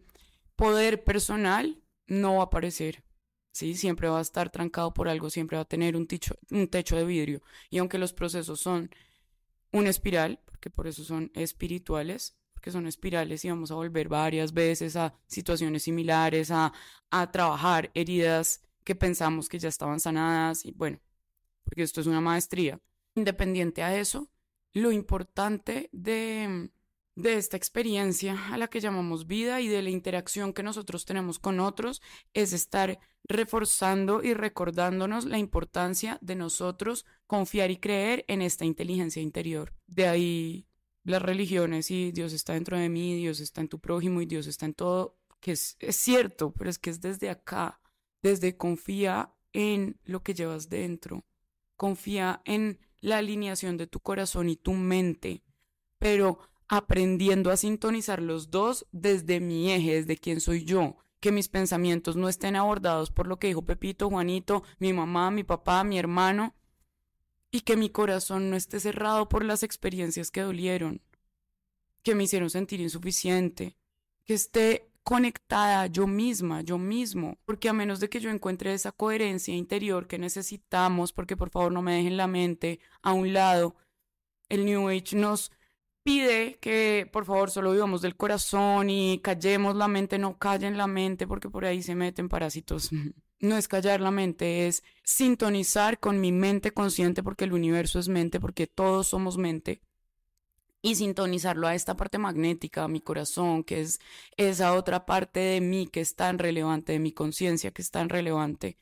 poder 0.55 1.03
personal 1.03 1.81
no 2.07 2.35
va 2.35 2.41
a 2.41 2.45
aparecer. 2.45 3.03
¿sí? 3.51 3.75
Siempre 3.75 4.09
va 4.09 4.19
a 4.19 4.21
estar 4.21 4.49
trancado 4.51 4.93
por 4.93 5.07
algo, 5.09 5.29
siempre 5.29 5.57
va 5.57 5.63
a 5.63 5.65
tener 5.65 5.95
un 5.95 6.07
un 6.51 6.67
techo 6.67 6.95
de 6.95 7.05
vidrio. 7.05 7.41
Y 7.69 7.77
aunque 7.79 7.97
los 7.97 8.13
procesos 8.13 8.59
son 8.59 8.89
una 9.71 9.89
espiral, 9.89 10.39
porque 10.45 10.69
por 10.69 10.87
eso 10.87 11.03
son 11.03 11.31
espirituales, 11.35 12.35
porque 12.53 12.71
son 12.71 12.87
espirales 12.87 13.45
y 13.45 13.49
vamos 13.49 13.71
a 13.71 13.75
volver 13.75 14.09
varias 14.09 14.53
veces 14.53 14.95
a 14.95 15.13
situaciones 15.27 15.83
similares, 15.83 16.51
a, 16.51 16.73
a 17.11 17.31
trabajar 17.31 17.91
heridas 17.93 18.66
que 18.87 18.95
pensamos 18.95 19.49
que 19.49 19.59
ya 19.59 19.67
estaban 19.67 19.99
sanadas 19.99 20.63
y 20.63 20.71
bueno, 20.71 21.01
porque 21.65 21.83
esto 21.83 21.99
es 21.99 22.07
una 22.07 22.21
maestría. 22.21 22.79
Independiente 23.15 23.83
a 23.83 23.99
eso, 23.99 24.29
lo 24.71 24.93
importante 24.93 25.89
de, 25.91 26.69
de 27.13 27.33
esta 27.33 27.57
experiencia 27.57 28.47
a 28.49 28.57
la 28.57 28.69
que 28.69 28.79
llamamos 28.79 29.27
vida 29.27 29.59
y 29.59 29.67
de 29.67 29.81
la 29.81 29.89
interacción 29.89 30.53
que 30.53 30.63
nosotros 30.63 31.03
tenemos 31.03 31.37
con 31.37 31.59
otros 31.59 32.01
es 32.33 32.53
estar 32.53 32.97
reforzando 33.25 34.23
y 34.23 34.33
recordándonos 34.33 35.25
la 35.25 35.37
importancia 35.37 36.17
de 36.21 36.35
nosotros 36.35 37.05
confiar 37.25 37.71
y 37.71 37.81
creer 37.81 38.23
en 38.29 38.41
esta 38.41 38.63
inteligencia 38.63 39.21
interior. 39.21 39.73
De 39.87 40.07
ahí 40.07 40.65
las 41.03 41.21
religiones 41.21 41.91
y 41.91 42.13
Dios 42.13 42.31
está 42.31 42.53
dentro 42.53 42.77
de 42.77 42.87
mí, 42.87 43.17
Dios 43.17 43.41
está 43.41 43.59
en 43.59 43.67
tu 43.67 43.79
prójimo 43.79 44.21
y 44.21 44.25
Dios 44.25 44.47
está 44.47 44.65
en 44.65 44.75
todo, 44.75 45.17
que 45.41 45.51
es, 45.51 45.75
es 45.81 45.97
cierto, 45.97 46.53
pero 46.53 46.69
es 46.69 46.79
que 46.79 46.89
es 46.89 47.01
desde 47.01 47.29
acá 47.29 47.81
desde 48.21 48.57
confía 48.57 49.33
en 49.53 49.99
lo 50.03 50.23
que 50.23 50.33
llevas 50.33 50.69
dentro, 50.69 51.25
confía 51.75 52.41
en 52.45 52.79
la 52.99 53.17
alineación 53.17 53.77
de 53.77 53.87
tu 53.87 53.99
corazón 53.99 54.49
y 54.49 54.55
tu 54.55 54.73
mente, 54.73 55.43
pero 55.97 56.39
aprendiendo 56.67 57.51
a 57.51 57.57
sintonizar 57.57 58.21
los 58.21 58.51
dos 58.51 58.85
desde 58.91 59.39
mi 59.39 59.71
eje, 59.71 59.95
desde 59.95 60.17
quién 60.17 60.41
soy 60.41 60.65
yo, 60.65 60.97
que 61.19 61.31
mis 61.31 61.47
pensamientos 61.47 62.15
no 62.15 62.29
estén 62.29 62.55
abordados 62.55 63.11
por 63.11 63.27
lo 63.27 63.39
que 63.39 63.47
dijo 63.47 63.65
Pepito, 63.65 64.09
Juanito, 64.09 64.63
mi 64.79 64.93
mamá, 64.93 65.31
mi 65.31 65.43
papá, 65.43 65.83
mi 65.83 65.97
hermano, 65.97 66.55
y 67.51 67.61
que 67.61 67.77
mi 67.77 67.89
corazón 67.89 68.49
no 68.49 68.55
esté 68.55 68.79
cerrado 68.79 69.29
por 69.29 69.43
las 69.43 69.63
experiencias 69.63 70.31
que 70.31 70.41
dolieron, 70.41 71.01
que 72.03 72.13
me 72.13 72.25
hicieron 72.25 72.49
sentir 72.49 72.81
insuficiente, 72.81 73.77
que 74.25 74.33
esté 74.33 74.91
conectada 75.07 75.87
yo 75.87 76.05
misma, 76.05 76.63
yo 76.63 76.77
mismo, 76.77 77.37
porque 77.45 77.69
a 77.69 77.73
menos 77.73 78.01
de 78.01 78.09
que 78.09 78.19
yo 78.19 78.29
encuentre 78.29 78.73
esa 78.73 78.91
coherencia 78.91 79.55
interior 79.55 80.05
que 80.05 80.19
necesitamos, 80.19 81.13
porque 81.13 81.37
por 81.37 81.49
favor 81.49 81.71
no 81.71 81.81
me 81.81 81.93
dejen 81.93 82.17
la 82.17 82.27
mente 82.27 82.81
a 83.01 83.13
un 83.13 83.31
lado, 83.31 83.77
el 84.49 84.65
New 84.65 84.89
Age 84.89 85.15
nos 85.15 85.53
pide 86.03 86.57
que 86.59 87.09
por 87.09 87.23
favor 87.23 87.51
solo 87.51 87.71
vivamos 87.71 88.01
del 88.01 88.17
corazón 88.17 88.89
y 88.89 89.19
callemos 89.19 89.77
la 89.77 89.87
mente, 89.87 90.17
no 90.17 90.37
callen 90.37 90.77
la 90.77 90.87
mente 90.87 91.25
porque 91.25 91.49
por 91.49 91.63
ahí 91.63 91.81
se 91.81 91.95
meten 91.95 92.27
parásitos. 92.27 92.89
No 93.39 93.55
es 93.55 93.67
callar 93.67 94.01
la 94.01 94.09
mente, 94.09 94.67
es 94.67 94.83
sintonizar 95.03 95.99
con 95.99 96.19
mi 96.19 96.31
mente 96.31 96.71
consciente 96.71 97.21
porque 97.21 97.43
el 97.43 97.53
universo 97.53 97.99
es 97.99 98.07
mente, 98.07 98.39
porque 98.39 98.65
todos 98.65 99.09
somos 99.09 99.37
mente 99.37 99.79
y 100.81 100.95
sintonizarlo 100.95 101.67
a 101.67 101.75
esta 101.75 101.95
parte 101.97 102.17
magnética, 102.17 102.83
a 102.83 102.87
mi 102.87 103.01
corazón, 103.01 103.63
que 103.63 103.81
es 103.81 103.99
esa 104.37 104.73
otra 104.73 105.05
parte 105.05 105.39
de 105.39 105.61
mí 105.61 105.87
que 105.87 106.01
es 106.01 106.15
tan 106.15 106.39
relevante, 106.39 106.93
de 106.93 106.99
mi 106.99 107.11
conciencia 107.11 107.71
que 107.71 107.81
es 107.81 107.91
tan 107.91 108.09
relevante. 108.09 108.77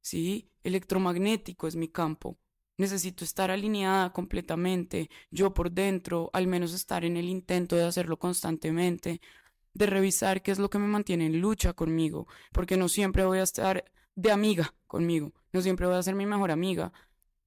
¿Sí? 0.00 0.50
Electromagnético 0.62 1.66
es 1.66 1.76
mi 1.76 1.88
campo. 1.88 2.38
Necesito 2.78 3.24
estar 3.24 3.50
alineada 3.50 4.12
completamente, 4.12 5.10
yo 5.30 5.54
por 5.54 5.70
dentro, 5.70 6.30
al 6.32 6.46
menos 6.46 6.74
estar 6.74 7.04
en 7.04 7.16
el 7.16 7.28
intento 7.28 7.76
de 7.76 7.84
hacerlo 7.84 8.18
constantemente, 8.18 9.20
de 9.72 9.86
revisar 9.86 10.42
qué 10.42 10.50
es 10.52 10.58
lo 10.58 10.70
que 10.70 10.78
me 10.78 10.86
mantiene 10.86 11.26
en 11.26 11.40
lucha 11.40 11.72
conmigo, 11.72 12.26
porque 12.52 12.76
no 12.76 12.88
siempre 12.88 13.24
voy 13.24 13.38
a 13.38 13.42
estar 13.42 13.84
de 14.14 14.30
amiga 14.30 14.74
conmigo, 14.86 15.32
no 15.52 15.60
siempre 15.62 15.86
voy 15.86 15.96
a 15.96 16.02
ser 16.02 16.14
mi 16.14 16.26
mejor 16.26 16.50
amiga. 16.50 16.92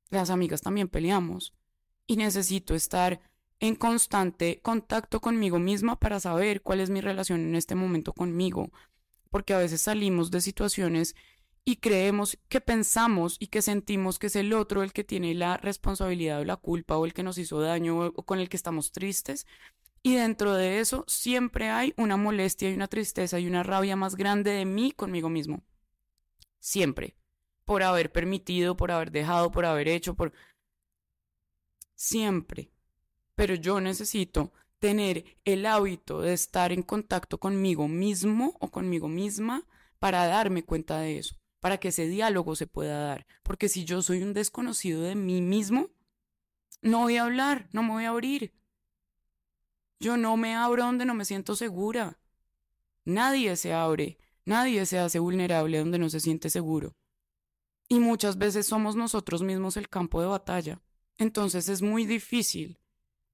Las 0.10 0.30
amigas 0.30 0.62
también 0.62 0.88
peleamos 0.88 1.54
y 2.08 2.18
necesito 2.18 2.74
estar 2.74 3.22
en 3.60 3.76
constante 3.76 4.62
contacto 4.62 5.20
conmigo 5.20 5.60
misma 5.60 6.00
para 6.00 6.20
saber 6.20 6.62
cuál 6.62 6.80
es 6.80 6.90
mi 6.90 7.02
relación 7.02 7.42
en 7.42 7.56
este 7.56 7.76
momento 7.76 8.14
conmigo, 8.14 8.72
porque 9.30 9.54
a 9.54 9.58
veces 9.58 9.82
salimos 9.82 10.32
de 10.32 10.42
situaciones 10.42 11.16
y 11.66 11.78
creemos 11.78 12.38
que 12.48 12.62
pensamos 12.62 13.36
y 13.40 13.48
que 13.48 13.62
sentimos 13.62 14.18
que 14.18 14.28
es 14.28 14.36
el 14.36 14.54
otro 14.54 14.82
el 14.82 14.94
que 14.94 15.04
tiene 15.04 15.34
la 15.36 15.58
responsabilidad 15.58 16.40
o 16.40 16.46
la 16.46 16.56
culpa 16.56 16.98
o 16.98 17.06
el 17.06 17.14
que 17.14 17.24
nos 17.24 17.38
hizo 17.38 17.60
daño 17.60 17.98
o 17.98 18.26
con 18.26 18.40
el 18.40 18.50
que 18.50 18.58
estamos 18.58 18.92
tristes. 18.92 19.46
Y 20.02 20.16
dentro 20.16 20.54
de 20.54 20.80
eso 20.80 21.04
siempre 21.08 21.70
hay 21.70 21.94
una 21.98 22.16
molestia 22.16 22.70
y 22.72 22.74
una 22.74 22.88
tristeza 22.88 23.40
y 23.40 23.48
una 23.48 23.64
rabia 23.64 23.98
más 23.98 24.16
grande 24.16 24.52
de 24.52 24.66
mí 24.66 24.94
conmigo 24.94 25.30
mismo. 25.30 25.62
Siempre. 26.60 27.16
Por 27.66 27.84
haber 27.84 28.12
permitido, 28.12 28.76
por 28.76 28.92
haber 28.92 29.12
dejado, 29.12 29.52
por 29.52 29.66
haber 29.66 29.90
hecho, 29.90 30.16
por... 30.16 30.34
Siempre 31.94 32.72
pero 33.40 33.56
yo 33.56 33.80
necesito 33.80 34.52
tener 34.80 35.24
el 35.46 35.66
hábito 35.66 36.20
de 36.20 36.34
estar 36.34 36.74
en 36.74 36.84
contacto 36.84 37.40
conmigo 37.40 37.88
mismo 37.88 38.58
o 38.60 38.70
conmigo 38.70 39.08
misma 39.08 39.66
para 39.98 40.28
darme 40.28 40.66
cuenta 40.66 41.00
de 41.00 41.20
eso, 41.20 41.38
para 41.62 41.78
que 41.78 41.88
ese 41.88 42.10
diálogo 42.10 42.58
se 42.58 42.68
pueda 42.68 43.00
dar. 43.00 43.26
Porque 43.44 43.70
si 43.70 43.86
yo 43.86 44.02
soy 44.02 44.24
un 44.24 44.34
desconocido 44.34 45.04
de 45.04 45.16
mí 45.16 45.42
mismo, 45.42 45.88
no 46.82 47.04
voy 47.04 47.16
a 47.16 47.24
hablar, 47.24 47.70
no 47.72 47.82
me 47.82 47.92
voy 47.92 48.04
a 48.04 48.10
abrir. 48.10 48.54
Yo 50.02 50.18
no 50.18 50.36
me 50.36 50.54
abro 50.56 50.84
donde 50.84 51.06
no 51.06 51.14
me 51.14 51.24
siento 51.24 51.56
segura. 51.56 52.20
Nadie 53.06 53.56
se 53.56 53.72
abre, 53.72 54.18
nadie 54.44 54.86
se 54.86 55.00
hace 55.00 55.18
vulnerable 55.18 55.80
donde 55.80 55.98
no 55.98 56.10
se 56.10 56.20
siente 56.20 56.50
seguro. 56.50 56.94
Y 57.88 58.02
muchas 58.02 58.38
veces 58.38 58.66
somos 58.66 58.98
nosotros 58.98 59.44
mismos 59.44 59.78
el 59.78 59.88
campo 59.88 60.20
de 60.20 60.28
batalla. 60.28 60.82
Entonces 61.18 61.70
es 61.70 61.82
muy 61.82 62.06
difícil 62.06 62.80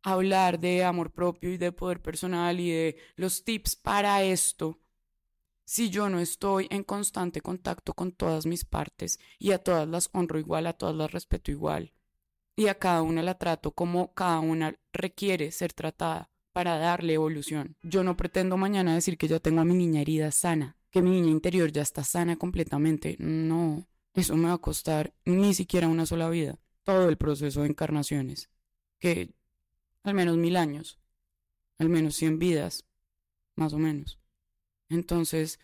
hablar 0.06 0.60
de 0.60 0.84
amor 0.84 1.12
propio 1.12 1.52
y 1.52 1.58
de 1.58 1.72
poder 1.72 2.02
personal 2.02 2.60
y 2.60 2.70
de 2.70 2.98
los 3.15 3.44
tips 3.44 3.76
para 3.76 4.24
esto 4.24 4.80
si 5.65 5.89
yo 5.89 6.10
no 6.10 6.20
estoy 6.20 6.68
en 6.70 6.84
constante 6.84 7.41
contacto 7.41 7.94
con 7.96 8.12
todas 8.12 8.46
mis 8.46 8.65
partes 8.65 9.20
y 9.39 9.52
a 9.52 9.58
todas 9.58 9.88
las 9.88 10.10
honro 10.13 10.38
igual, 10.38 10.68
a 10.68 10.74
todas 10.74 10.96
las 10.96 11.12
respeto 11.12 11.50
igual 11.50 11.91
y 12.56 12.68
a 12.68 12.76
cada 12.76 13.02
una 13.02 13.24
la 13.24 13.38
trato 13.38 13.72
como 13.72 14.13
cada 14.13 14.39
una 14.39 14.76
requiere 14.94 15.52
ser 15.52 15.74
tratada 15.74 16.30
para 16.54 16.78
darle 16.78 17.13
evolución. 17.13 17.76
Yo 17.82 18.04
no 18.04 18.15
pretendo 18.15 18.58
mañana 18.58 18.94
decir 18.94 19.18
que 19.18 19.28
ya 19.28 19.39
tengo 19.39 19.62
a 19.62 19.65
mi 19.65 19.74
niña 19.74 20.02
herida 20.02 20.32
sana, 20.32 20.78
que 20.91 21.02
mi 21.02 21.10
niña 21.10 21.32
interior 21.32 21.72
ya 21.72 21.82
está 21.82 22.04
sana 22.04 22.38
completamente. 22.38 23.18
No, 23.20 23.88
eso 24.13 24.38
me 24.38 24.48
va 24.48 24.54
a 24.54 24.60
costar 24.60 25.13
ni 25.26 25.56
siquiera 25.56 25.88
una 25.88 26.06
sola 26.06 26.30
vida, 26.30 26.60
todo 26.84 27.10
el 27.10 27.18
proceso 27.18 27.62
de 27.62 27.70
encarnaciones, 27.70 28.50
que 29.00 29.34
al 30.06 30.13
menos 30.13 30.38
mil 30.38 30.56
años, 30.56 31.00
al 31.78 31.89
menos 31.89 32.15
cien 32.15 32.39
vidas, 32.39 32.86
más 33.56 33.74
o 33.74 33.78
menos. 33.78 34.20
Entonces, 34.89 35.60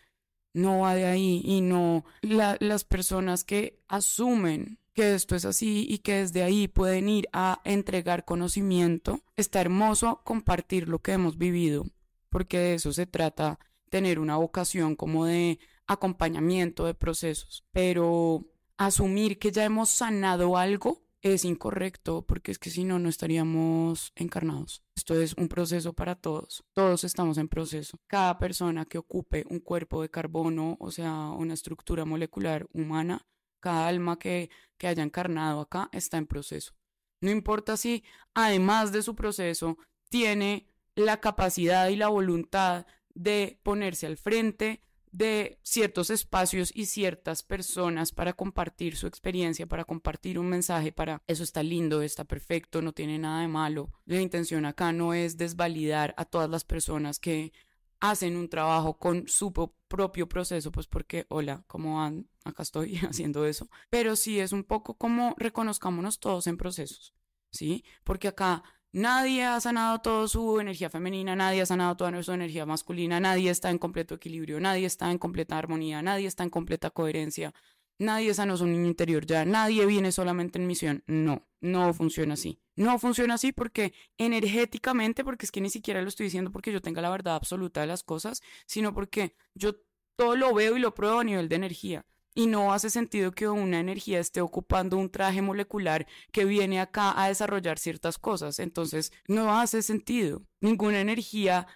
no 0.52 0.80
va 0.80 0.94
de 0.94 1.06
ahí 1.06 1.40
y 1.44 1.60
no 1.60 2.04
las 2.20 2.84
personas 2.84 3.44
que 3.44 3.82
asumen 3.88 4.78
que 4.94 5.14
esto 5.14 5.34
es 5.34 5.44
así 5.44 5.86
y 5.88 5.98
que 5.98 6.16
desde 6.16 6.42
ahí 6.42 6.68
pueden 6.68 7.08
ir 7.08 7.28
a 7.32 7.60
entregar 7.64 8.24
conocimiento, 8.24 9.22
está 9.36 9.60
hermoso 9.60 10.20
compartir 10.24 10.88
lo 10.88 10.98
que 10.98 11.12
hemos 11.12 11.38
vivido, 11.38 11.86
porque 12.28 12.58
de 12.58 12.74
eso 12.74 12.92
se 12.92 13.06
trata, 13.06 13.58
tener 13.88 14.18
una 14.18 14.36
vocación 14.36 14.94
como 14.94 15.24
de 15.24 15.58
acompañamiento 15.86 16.84
de 16.84 16.94
procesos, 16.94 17.64
pero 17.72 18.44
asumir 18.76 19.38
que 19.38 19.50
ya 19.50 19.64
hemos 19.64 19.88
sanado 19.88 20.56
algo 20.58 21.02
es 21.22 21.44
incorrecto 21.44 22.26
porque 22.26 22.50
es 22.50 22.58
que 22.58 22.70
si 22.70 22.84
no, 22.84 22.98
no 22.98 23.08
estaríamos 23.08 24.12
encarnados. 24.16 24.82
Esto 24.96 25.14
es 25.20 25.34
un 25.34 25.48
proceso 25.48 25.92
para 25.92 26.16
todos. 26.16 26.64
Todos 26.74 27.04
estamos 27.04 27.38
en 27.38 27.48
proceso. 27.48 27.96
Cada 28.08 28.38
persona 28.38 28.84
que 28.84 28.98
ocupe 28.98 29.44
un 29.48 29.60
cuerpo 29.60 30.02
de 30.02 30.10
carbono, 30.10 30.76
o 30.80 30.90
sea, 30.90 31.30
una 31.30 31.54
estructura 31.54 32.04
molecular 32.04 32.66
humana, 32.72 33.24
cada 33.60 33.86
alma 33.86 34.18
que, 34.18 34.50
que 34.76 34.88
haya 34.88 35.04
encarnado 35.04 35.60
acá 35.60 35.88
está 35.92 36.18
en 36.18 36.26
proceso. 36.26 36.74
No 37.20 37.30
importa 37.30 37.76
si, 37.76 38.02
además 38.34 38.90
de 38.90 39.02
su 39.02 39.14
proceso, 39.14 39.78
tiene 40.10 40.66
la 40.96 41.20
capacidad 41.20 41.88
y 41.88 41.96
la 41.96 42.08
voluntad 42.08 42.84
de 43.14 43.60
ponerse 43.62 44.06
al 44.06 44.16
frente, 44.16 44.82
de 45.12 45.60
ciertos 45.62 46.10
espacios 46.10 46.72
y 46.74 46.86
ciertas 46.86 47.42
personas 47.42 48.12
para 48.12 48.32
compartir 48.32 48.96
su 48.96 49.06
experiencia, 49.06 49.66
para 49.66 49.84
compartir 49.84 50.38
un 50.38 50.48
mensaje, 50.48 50.90
para 50.90 51.22
eso 51.26 51.44
está 51.44 51.62
lindo, 51.62 52.02
está 52.02 52.24
perfecto, 52.24 52.80
no 52.80 52.92
tiene 52.92 53.18
nada 53.18 53.42
de 53.42 53.48
malo. 53.48 53.90
La 54.06 54.20
intención 54.20 54.64
acá 54.64 54.92
no 54.92 55.12
es 55.14 55.36
desvalidar 55.36 56.14
a 56.16 56.24
todas 56.24 56.48
las 56.48 56.64
personas 56.64 57.18
que 57.18 57.52
hacen 58.00 58.36
un 58.36 58.48
trabajo 58.48 58.98
con 58.98 59.28
su 59.28 59.52
propio 59.86 60.28
proceso, 60.28 60.72
pues 60.72 60.86
porque, 60.88 61.26
hola, 61.28 61.62
¿cómo 61.68 61.98
van? 61.98 62.26
Acá 62.44 62.62
estoy 62.62 62.96
haciendo 63.08 63.46
eso. 63.46 63.68
Pero 63.90 64.16
sí 64.16 64.40
es 64.40 64.52
un 64.52 64.64
poco 64.64 64.94
como 64.94 65.34
reconozcámonos 65.36 66.18
todos 66.18 66.46
en 66.46 66.56
procesos, 66.56 67.14
¿sí? 67.50 67.84
Porque 68.02 68.28
acá 68.28 68.64
Nadie 68.94 69.44
ha 69.44 69.58
sanado 69.58 70.00
toda 70.00 70.28
su 70.28 70.60
energía 70.60 70.90
femenina, 70.90 71.34
nadie 71.34 71.62
ha 71.62 71.66
sanado 71.66 71.96
toda 71.96 72.22
su 72.22 72.32
energía 72.32 72.66
masculina, 72.66 73.20
nadie 73.20 73.48
está 73.48 73.70
en 73.70 73.78
completo 73.78 74.14
equilibrio, 74.14 74.60
nadie 74.60 74.84
está 74.84 75.10
en 75.10 75.16
completa 75.16 75.56
armonía, 75.56 76.02
nadie 76.02 76.26
está 76.26 76.42
en 76.42 76.50
completa 76.50 76.90
coherencia, 76.90 77.54
nadie 77.98 78.34
sanó 78.34 78.58
su 78.58 78.66
niño 78.66 78.86
interior 78.86 79.24
ya, 79.24 79.46
nadie 79.46 79.86
viene 79.86 80.12
solamente 80.12 80.58
en 80.58 80.66
misión. 80.66 81.02
No, 81.06 81.48
no 81.62 81.94
funciona 81.94 82.34
así. 82.34 82.60
No 82.76 82.98
funciona 82.98 83.34
así 83.34 83.52
porque 83.52 83.94
energéticamente, 84.18 85.24
porque 85.24 85.46
es 85.46 85.52
que 85.52 85.62
ni 85.62 85.70
siquiera 85.70 86.02
lo 86.02 86.08
estoy 86.08 86.24
diciendo 86.24 86.52
porque 86.52 86.70
yo 86.70 86.82
tenga 86.82 87.00
la 87.00 87.08
verdad 87.10 87.36
absoluta 87.36 87.80
de 87.80 87.86
las 87.86 88.02
cosas, 88.02 88.42
sino 88.66 88.92
porque 88.92 89.34
yo 89.54 89.72
todo 90.16 90.36
lo 90.36 90.52
veo 90.52 90.76
y 90.76 90.80
lo 90.80 90.94
pruebo 90.94 91.20
a 91.20 91.24
nivel 91.24 91.48
de 91.48 91.56
energía. 91.56 92.04
Y 92.34 92.46
no 92.46 92.72
hace 92.72 92.88
sentido 92.88 93.32
que 93.32 93.48
una 93.48 93.80
energía 93.80 94.18
esté 94.18 94.40
ocupando 94.40 94.96
un 94.96 95.10
traje 95.10 95.42
molecular 95.42 96.06
que 96.32 96.44
viene 96.44 96.80
acá 96.80 97.20
a 97.20 97.28
desarrollar 97.28 97.78
ciertas 97.78 98.18
cosas. 98.18 98.58
Entonces, 98.58 99.12
no 99.28 99.58
hace 99.58 99.82
sentido. 99.82 100.42
Ninguna 100.60 101.00
energía 101.00 101.66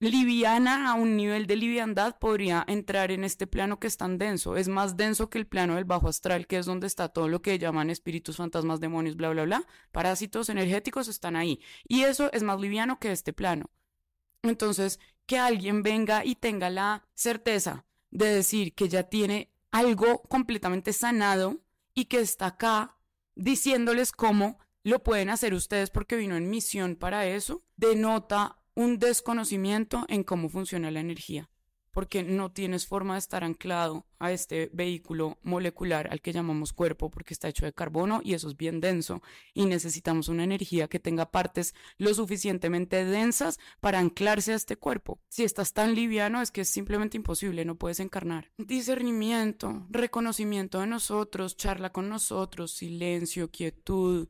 liviana 0.00 0.90
a 0.90 0.94
un 0.94 1.14
nivel 1.16 1.46
de 1.46 1.56
liviandad 1.56 2.18
podría 2.18 2.64
entrar 2.66 3.10
en 3.10 3.22
este 3.22 3.46
plano 3.46 3.78
que 3.78 3.86
es 3.86 3.98
tan 3.98 4.16
denso. 4.16 4.56
Es 4.56 4.68
más 4.68 4.96
denso 4.96 5.28
que 5.28 5.36
el 5.36 5.46
plano 5.46 5.74
del 5.74 5.84
bajo 5.84 6.08
astral, 6.08 6.46
que 6.46 6.56
es 6.56 6.64
donde 6.64 6.86
está 6.86 7.10
todo 7.10 7.28
lo 7.28 7.42
que 7.42 7.58
llaman 7.58 7.90
espíritus, 7.90 8.38
fantasmas, 8.38 8.80
demonios, 8.80 9.16
bla, 9.16 9.28
bla, 9.30 9.44
bla. 9.44 9.66
Parásitos 9.92 10.48
energéticos 10.48 11.08
están 11.08 11.36
ahí. 11.36 11.60
Y 11.86 12.02
eso 12.02 12.32
es 12.32 12.42
más 12.42 12.58
liviano 12.58 12.98
que 12.98 13.12
este 13.12 13.34
plano. 13.34 13.70
Entonces, 14.42 14.98
que 15.26 15.38
alguien 15.38 15.82
venga 15.82 16.24
y 16.24 16.34
tenga 16.34 16.70
la 16.70 17.06
certeza 17.14 17.84
de 18.10 18.26
decir 18.26 18.74
que 18.74 18.88
ya 18.88 19.04
tiene 19.04 19.52
algo 19.70 20.22
completamente 20.22 20.92
sanado 20.92 21.60
y 21.94 22.06
que 22.06 22.20
está 22.20 22.46
acá 22.46 22.96
diciéndoles 23.34 24.12
cómo 24.12 24.58
lo 24.82 25.02
pueden 25.02 25.30
hacer 25.30 25.54
ustedes 25.54 25.90
porque 25.90 26.16
vino 26.16 26.36
en 26.36 26.50
misión 26.50 26.96
para 26.96 27.26
eso, 27.26 27.62
denota 27.76 28.56
un 28.74 28.98
desconocimiento 28.98 30.06
en 30.08 30.24
cómo 30.24 30.48
funciona 30.48 30.90
la 30.90 31.00
energía 31.00 31.50
porque 31.92 32.22
no 32.22 32.52
tienes 32.52 32.86
forma 32.86 33.14
de 33.14 33.20
estar 33.20 33.44
anclado 33.44 34.06
a 34.18 34.32
este 34.32 34.70
vehículo 34.72 35.38
molecular 35.42 36.08
al 36.10 36.20
que 36.20 36.32
llamamos 36.32 36.72
cuerpo 36.72 37.10
porque 37.10 37.34
está 37.34 37.48
hecho 37.48 37.64
de 37.64 37.72
carbono 37.72 38.20
y 38.22 38.34
eso 38.34 38.48
es 38.48 38.56
bien 38.56 38.80
denso 38.80 39.22
y 39.54 39.66
necesitamos 39.66 40.28
una 40.28 40.44
energía 40.44 40.88
que 40.88 41.00
tenga 41.00 41.30
partes 41.30 41.74
lo 41.96 42.12
suficientemente 42.14 43.04
densas 43.04 43.58
para 43.80 43.98
anclarse 43.98 44.52
a 44.52 44.56
este 44.56 44.76
cuerpo. 44.76 45.20
Si 45.28 45.44
estás 45.44 45.72
tan 45.72 45.94
liviano 45.94 46.42
es 46.42 46.50
que 46.50 46.62
es 46.62 46.68
simplemente 46.68 47.16
imposible, 47.16 47.64
no 47.64 47.76
puedes 47.76 48.00
encarnar. 48.00 48.50
Discernimiento, 48.58 49.86
reconocimiento 49.90 50.80
de 50.80 50.86
nosotros, 50.86 51.56
charla 51.56 51.90
con 51.90 52.08
nosotros, 52.08 52.72
silencio, 52.72 53.50
quietud, 53.50 54.28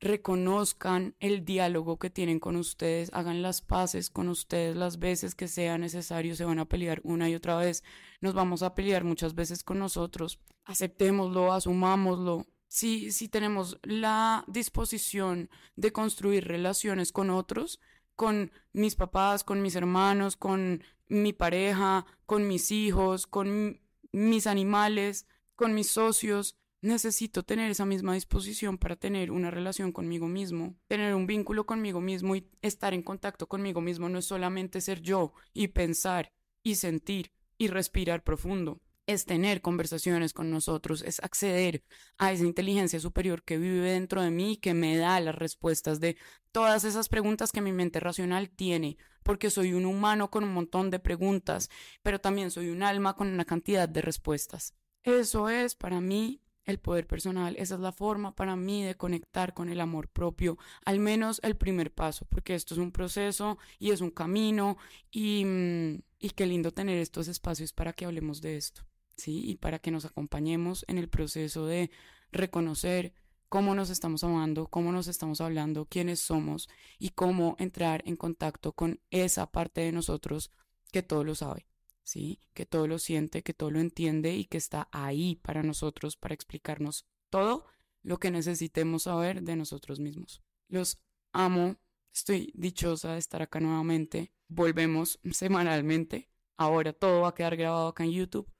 reconozcan 0.00 1.14
el 1.18 1.44
diálogo 1.44 1.98
que 1.98 2.10
tienen 2.10 2.38
con 2.38 2.56
ustedes, 2.56 3.10
hagan 3.12 3.42
las 3.42 3.62
paces 3.62 4.10
con 4.10 4.28
ustedes 4.28 4.76
las 4.76 4.98
veces 4.98 5.34
que 5.34 5.48
sea 5.48 5.78
necesario, 5.78 6.36
se 6.36 6.44
van 6.44 6.58
a 6.58 6.68
pelear 6.68 7.00
una 7.04 7.28
y 7.28 7.34
otra 7.34 7.56
vez, 7.56 7.82
nos 8.20 8.34
vamos 8.34 8.62
a 8.62 8.74
pelear 8.74 9.04
muchas 9.04 9.34
veces 9.34 9.64
con 9.64 9.78
nosotros, 9.78 10.38
aceptémoslo, 10.64 11.52
asumámoslo, 11.52 12.46
si, 12.68 13.10
si 13.12 13.28
tenemos 13.28 13.78
la 13.82 14.44
disposición 14.46 15.50
de 15.74 15.90
construir 15.90 16.46
relaciones 16.46 17.12
con 17.12 17.30
otros, 17.30 17.80
con 18.14 18.52
mis 18.72 18.94
papás, 18.94 19.42
con 19.42 19.62
mis 19.62 19.74
hermanos, 19.74 20.36
con 20.36 20.84
mi 21.08 21.32
pareja, 21.32 22.04
con 22.26 22.46
mis 22.46 22.70
hijos, 22.70 23.26
con 23.26 23.80
mis 24.12 24.46
animales, 24.46 25.26
con 25.56 25.74
mis 25.74 25.90
socios, 25.90 26.56
necesito 26.80 27.42
tener 27.42 27.70
esa 27.70 27.84
misma 27.84 28.14
disposición 28.14 28.78
para 28.78 28.96
tener 28.96 29.30
una 29.30 29.50
relación 29.50 29.92
conmigo 29.92 30.28
mismo, 30.28 30.76
tener 30.86 31.14
un 31.14 31.26
vínculo 31.26 31.66
conmigo 31.66 32.00
mismo 32.00 32.36
y 32.36 32.48
estar 32.62 32.94
en 32.94 33.02
contacto 33.02 33.48
conmigo 33.48 33.80
mismo 33.80 34.08
no 34.08 34.18
es 34.18 34.26
solamente 34.26 34.80
ser 34.80 35.00
yo 35.00 35.32
y 35.52 35.68
pensar 35.68 36.32
y 36.62 36.76
sentir 36.76 37.32
y 37.56 37.68
respirar 37.68 38.22
profundo, 38.22 38.80
es 39.06 39.24
tener 39.24 39.62
conversaciones 39.62 40.32
con 40.32 40.50
nosotros, 40.50 41.02
es 41.02 41.18
acceder 41.20 41.82
a 42.18 42.30
esa 42.30 42.44
inteligencia 42.44 43.00
superior 43.00 43.42
que 43.42 43.58
vive 43.58 43.90
dentro 43.90 44.22
de 44.22 44.30
mí 44.30 44.52
y 44.52 44.56
que 44.58 44.74
me 44.74 44.96
da 44.96 45.18
las 45.18 45.34
respuestas 45.34 45.98
de 45.98 46.16
todas 46.52 46.84
esas 46.84 47.08
preguntas 47.08 47.50
que 47.50 47.62
mi 47.62 47.72
mente 47.72 48.00
racional 48.00 48.50
tiene, 48.50 48.98
porque 49.22 49.50
soy 49.50 49.72
un 49.72 49.86
humano 49.86 50.30
con 50.30 50.44
un 50.44 50.52
montón 50.52 50.90
de 50.90 50.98
preguntas, 50.98 51.70
pero 52.02 52.20
también 52.20 52.50
soy 52.50 52.68
un 52.68 52.82
alma 52.82 53.16
con 53.16 53.28
una 53.28 53.44
cantidad 53.44 53.88
de 53.88 54.02
respuestas. 54.02 54.74
Eso 55.02 55.48
es 55.48 55.74
para 55.74 56.02
mí 56.02 56.42
el 56.68 56.78
poder 56.78 57.06
personal. 57.06 57.56
Esa 57.58 57.74
es 57.74 57.80
la 57.80 57.92
forma 57.92 58.36
para 58.36 58.54
mí 58.54 58.84
de 58.84 58.94
conectar 58.94 59.54
con 59.54 59.70
el 59.70 59.80
amor 59.80 60.08
propio, 60.08 60.58
al 60.84 61.00
menos 61.00 61.40
el 61.42 61.56
primer 61.56 61.92
paso, 61.92 62.26
porque 62.28 62.54
esto 62.54 62.74
es 62.74 62.78
un 62.78 62.92
proceso 62.92 63.58
y 63.78 63.90
es 63.90 64.02
un 64.02 64.10
camino 64.10 64.76
y, 65.10 65.44
mm, 65.44 66.02
y 66.20 66.30
qué 66.30 66.46
lindo 66.46 66.70
tener 66.72 66.98
estos 66.98 67.26
espacios 67.26 67.72
para 67.72 67.94
que 67.94 68.04
hablemos 68.04 68.42
de 68.42 68.58
esto, 68.58 68.82
¿sí? 69.16 69.50
Y 69.50 69.56
para 69.56 69.78
que 69.78 69.90
nos 69.90 70.04
acompañemos 70.04 70.84
en 70.88 70.98
el 70.98 71.08
proceso 71.08 71.66
de 71.66 71.90
reconocer 72.32 73.14
cómo 73.48 73.74
nos 73.74 73.88
estamos 73.88 74.22
amando, 74.22 74.66
cómo 74.68 74.92
nos 74.92 75.08
estamos 75.08 75.40
hablando, 75.40 75.86
quiénes 75.86 76.20
somos 76.20 76.68
y 76.98 77.10
cómo 77.10 77.56
entrar 77.58 78.02
en 78.06 78.16
contacto 78.16 78.72
con 78.72 79.00
esa 79.10 79.50
parte 79.50 79.80
de 79.80 79.92
nosotros 79.92 80.50
que 80.92 81.02
todo 81.02 81.24
lo 81.24 81.34
sabe. 81.34 81.67
¿Sí? 82.08 82.40
Que 82.54 82.64
todo 82.64 82.86
lo 82.86 82.98
siente, 82.98 83.42
que 83.42 83.52
todo 83.52 83.70
lo 83.70 83.80
entiende 83.80 84.34
y 84.34 84.46
que 84.46 84.56
está 84.56 84.88
ahí 84.92 85.36
para 85.36 85.62
nosotros, 85.62 86.16
para 86.16 86.34
explicarnos 86.34 87.06
todo 87.28 87.66
lo 88.02 88.18
que 88.18 88.30
necesitemos 88.30 89.02
saber 89.02 89.42
de 89.42 89.56
nosotros 89.56 90.00
mismos. 90.00 90.42
Los 90.68 90.96
amo, 91.32 91.76
estoy 92.14 92.50
dichosa 92.54 93.12
de 93.12 93.18
estar 93.18 93.42
acá 93.42 93.60
nuevamente. 93.60 94.32
Volvemos 94.48 95.20
semanalmente. 95.32 96.30
Ahora 96.56 96.94
todo 96.94 97.22
va 97.22 97.28
a 97.28 97.34
quedar 97.34 97.56
grabado 97.56 97.88
acá 97.88 98.04
en 98.04 98.12
YouTube. 98.12 98.50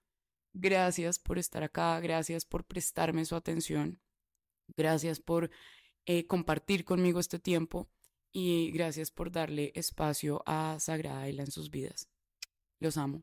Gracias 0.53 1.19
por 1.19 1.39
estar 1.39 1.63
acá, 1.63 1.99
gracias 2.01 2.45
por 2.45 2.67
prestarme 2.67 3.25
su 3.25 3.35
atención, 3.37 4.01
gracias 4.77 5.21
por 5.21 5.51
eh, 6.07 6.27
compartir 6.27 6.85
conmigo 6.85 7.21
este 7.21 7.39
tiempo 7.39 7.89
y 8.33 8.71
gracias 8.73 9.11
por 9.11 9.31
darle 9.31 9.73
espacio 9.75 10.43
a 10.47 10.79
Sagrada 10.81 11.29
en 11.29 11.51
sus 11.51 11.71
vidas. 11.71 12.11
Los 12.81 12.97
amo. 12.97 13.23